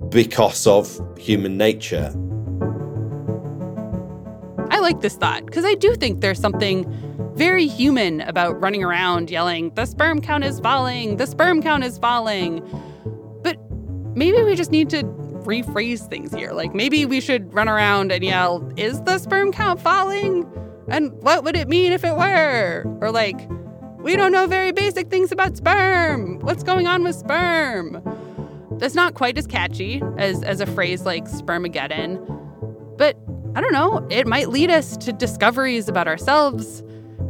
because 0.10 0.66
of 0.66 1.00
human 1.18 1.58
nature. 1.58 2.14
I 4.72 4.80
like 4.80 5.02
this 5.02 5.16
thought 5.16 5.46
because 5.46 5.66
I 5.66 5.76
do 5.76 5.94
think 5.96 6.22
there's 6.22 6.40
something 6.40 6.86
very 7.36 7.68
human 7.68 8.22
about 8.22 8.60
running 8.60 8.84
around 8.84 9.30
yelling, 9.30 9.74
the 9.76 9.86
sperm 9.86 10.22
count 10.22 10.44
is 10.44 10.60
falling, 10.60 11.18
the 11.18 11.28
sperm 11.28 11.62
count 11.62 11.84
is 11.84 11.98
falling 11.98 12.62
maybe 14.16 14.42
we 14.44 14.56
just 14.56 14.72
need 14.72 14.90
to 14.92 15.04
rephrase 15.04 16.08
things 16.10 16.34
here. 16.34 16.52
Like 16.52 16.74
maybe 16.74 17.06
we 17.06 17.22
should 17.22 17.54
run 17.54 17.70
around 17.70 18.12
and 18.12 18.24
yell, 18.24 18.72
Is 18.78 19.02
the 19.02 19.18
sperm 19.18 19.52
count 19.52 19.82
falling? 19.82 20.46
And 20.88 21.12
what 21.22 21.44
would 21.44 21.56
it 21.56 21.68
mean 21.68 21.92
if 21.92 22.04
it 22.04 22.16
were? 22.16 22.84
Or 23.02 23.12
like, 23.12 23.50
We 24.00 24.16
don't 24.16 24.32
know 24.32 24.48
very 24.48 24.72
basic 24.72 25.10
things 25.10 25.32
about 25.32 25.58
sperm. 25.58 26.40
What's 26.40 26.64
going 26.64 26.88
on 26.88 27.04
with 27.04 27.16
sperm? 27.16 28.02
That's 28.80 28.96
not 28.96 29.14
quite 29.14 29.38
as 29.38 29.46
catchy 29.46 30.02
as, 30.18 30.42
as 30.44 30.62
a 30.62 30.66
phrase 30.66 31.06
like 31.06 31.26
spermageddon. 31.26 32.98
But 32.98 33.18
I 33.56 33.62
don't 33.62 33.74
know, 33.74 34.06
it 34.10 34.28
might 34.28 34.50
lead 34.50 34.70
us 34.70 34.96
to 34.98 35.12
discoveries 35.12 35.90
about 35.90 36.08
ourselves 36.08 36.82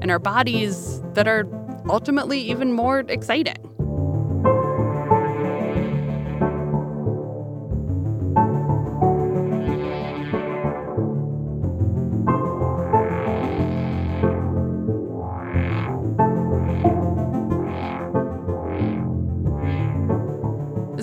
and 0.02 0.12
our 0.12 0.20
bodies 0.20 1.02
that 1.14 1.28
are 1.28 1.48
ultimately 1.90 2.40
even 2.40 2.74
more 2.74 3.00
exciting. 3.00 3.69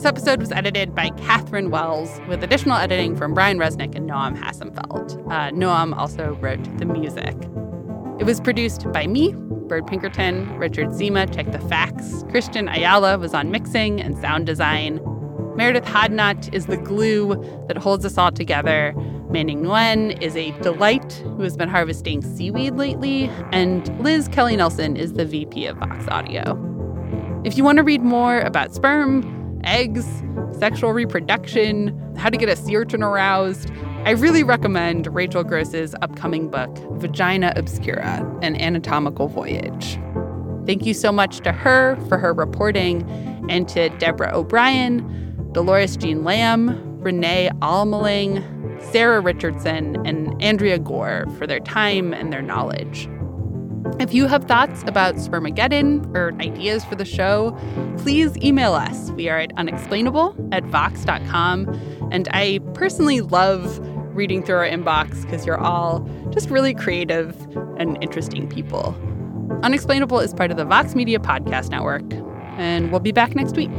Episode 0.06 0.38
was 0.38 0.52
edited 0.52 0.94
by 0.94 1.10
Catherine 1.10 1.70
Wells, 1.70 2.20
with 2.28 2.44
additional 2.44 2.76
editing 2.76 3.16
from 3.16 3.34
Brian 3.34 3.58
Resnick 3.58 3.96
and 3.96 4.08
Noam 4.08 4.40
Hassenfeld. 4.40 5.20
Uh, 5.26 5.50
Noam 5.50 5.96
also 5.96 6.36
wrote 6.36 6.62
the 6.78 6.84
music. 6.84 7.34
It 8.20 8.24
was 8.24 8.40
produced 8.40 8.90
by 8.92 9.08
me, 9.08 9.34
Bird 9.66 9.88
Pinkerton, 9.88 10.56
Richard 10.58 10.90
Sima, 10.90 11.34
check 11.34 11.50
the 11.50 11.58
facts. 11.58 12.24
Christian 12.30 12.68
Ayala 12.68 13.18
was 13.18 13.34
on 13.34 13.50
mixing 13.50 14.00
and 14.00 14.16
sound 14.18 14.46
design. 14.46 15.00
Meredith 15.56 15.84
Hodnott 15.84 16.54
is 16.54 16.66
the 16.66 16.76
glue 16.76 17.34
that 17.66 17.76
holds 17.76 18.04
us 18.04 18.16
all 18.16 18.30
together. 18.30 18.94
Manning 19.28 19.64
Nguyen 19.64 20.22
is 20.22 20.36
a 20.36 20.52
delight 20.60 21.14
who 21.14 21.42
has 21.42 21.56
been 21.56 21.68
harvesting 21.68 22.22
seaweed 22.22 22.76
lately. 22.76 23.24
And 23.50 23.88
Liz 24.00 24.28
Kelly 24.28 24.54
Nelson 24.54 24.96
is 24.96 25.14
the 25.14 25.24
VP 25.24 25.66
of 25.66 25.78
Vox 25.78 26.06
Audio. 26.06 26.62
If 27.44 27.56
you 27.56 27.64
want 27.64 27.78
to 27.78 27.82
read 27.82 28.02
more 28.02 28.40
about 28.40 28.72
sperm, 28.72 29.35
eggs, 29.66 30.06
sexual 30.58 30.92
reproduction, 30.92 31.98
how 32.16 32.30
to 32.30 32.36
get 32.36 32.48
a 32.48 32.56
sea 32.56 32.76
urchin 32.76 33.02
aroused, 33.02 33.70
I 34.04 34.10
really 34.10 34.44
recommend 34.44 35.12
Rachel 35.12 35.42
Gross's 35.42 35.94
upcoming 36.00 36.48
book, 36.48 36.70
Vagina 36.92 37.52
Obscura 37.56 38.24
An 38.42 38.54
Anatomical 38.60 39.28
Voyage. 39.28 39.98
Thank 40.64 40.86
you 40.86 40.94
so 40.94 41.12
much 41.12 41.40
to 41.40 41.52
her 41.52 41.96
for 42.08 42.16
her 42.18 42.32
reporting, 42.32 43.02
and 43.48 43.68
to 43.68 43.88
Deborah 43.98 44.36
O'Brien, 44.36 45.50
Dolores 45.52 45.96
Jean 45.96 46.24
Lamb, 46.24 47.00
Renee 47.00 47.50
Almeling, 47.62 48.42
Sarah 48.90 49.20
Richardson, 49.20 50.04
and 50.06 50.40
Andrea 50.42 50.78
Gore 50.78 51.26
for 51.38 51.46
their 51.46 51.60
time 51.60 52.12
and 52.12 52.32
their 52.32 52.42
knowledge. 52.42 53.08
If 53.98 54.12
you 54.12 54.26
have 54.26 54.44
thoughts 54.44 54.82
about 54.86 55.14
Spermageddon 55.16 56.14
or 56.14 56.34
ideas 56.40 56.84
for 56.84 56.94
the 56.94 57.04
show, 57.04 57.56
please 57.98 58.36
email 58.38 58.74
us. 58.74 59.10
We 59.12 59.28
are 59.28 59.38
at 59.38 59.52
unexplainable 59.56 60.36
at 60.52 60.64
vox.com. 60.64 61.68
And 62.12 62.28
I 62.32 62.60
personally 62.74 63.20
love 63.22 63.78
reading 64.14 64.42
through 64.42 64.56
our 64.56 64.68
inbox 64.68 65.22
because 65.22 65.46
you're 65.46 65.60
all 65.60 66.08
just 66.30 66.50
really 66.50 66.74
creative 66.74 67.34
and 67.78 67.98
interesting 68.02 68.48
people. 68.48 68.94
Unexplainable 69.62 70.20
is 70.20 70.34
part 70.34 70.50
of 70.50 70.56
the 70.56 70.64
Vox 70.64 70.94
Media 70.94 71.18
Podcast 71.18 71.70
Network, 71.70 72.04
and 72.58 72.90
we'll 72.90 73.00
be 73.00 73.12
back 73.12 73.34
next 73.34 73.56
week. 73.56 73.72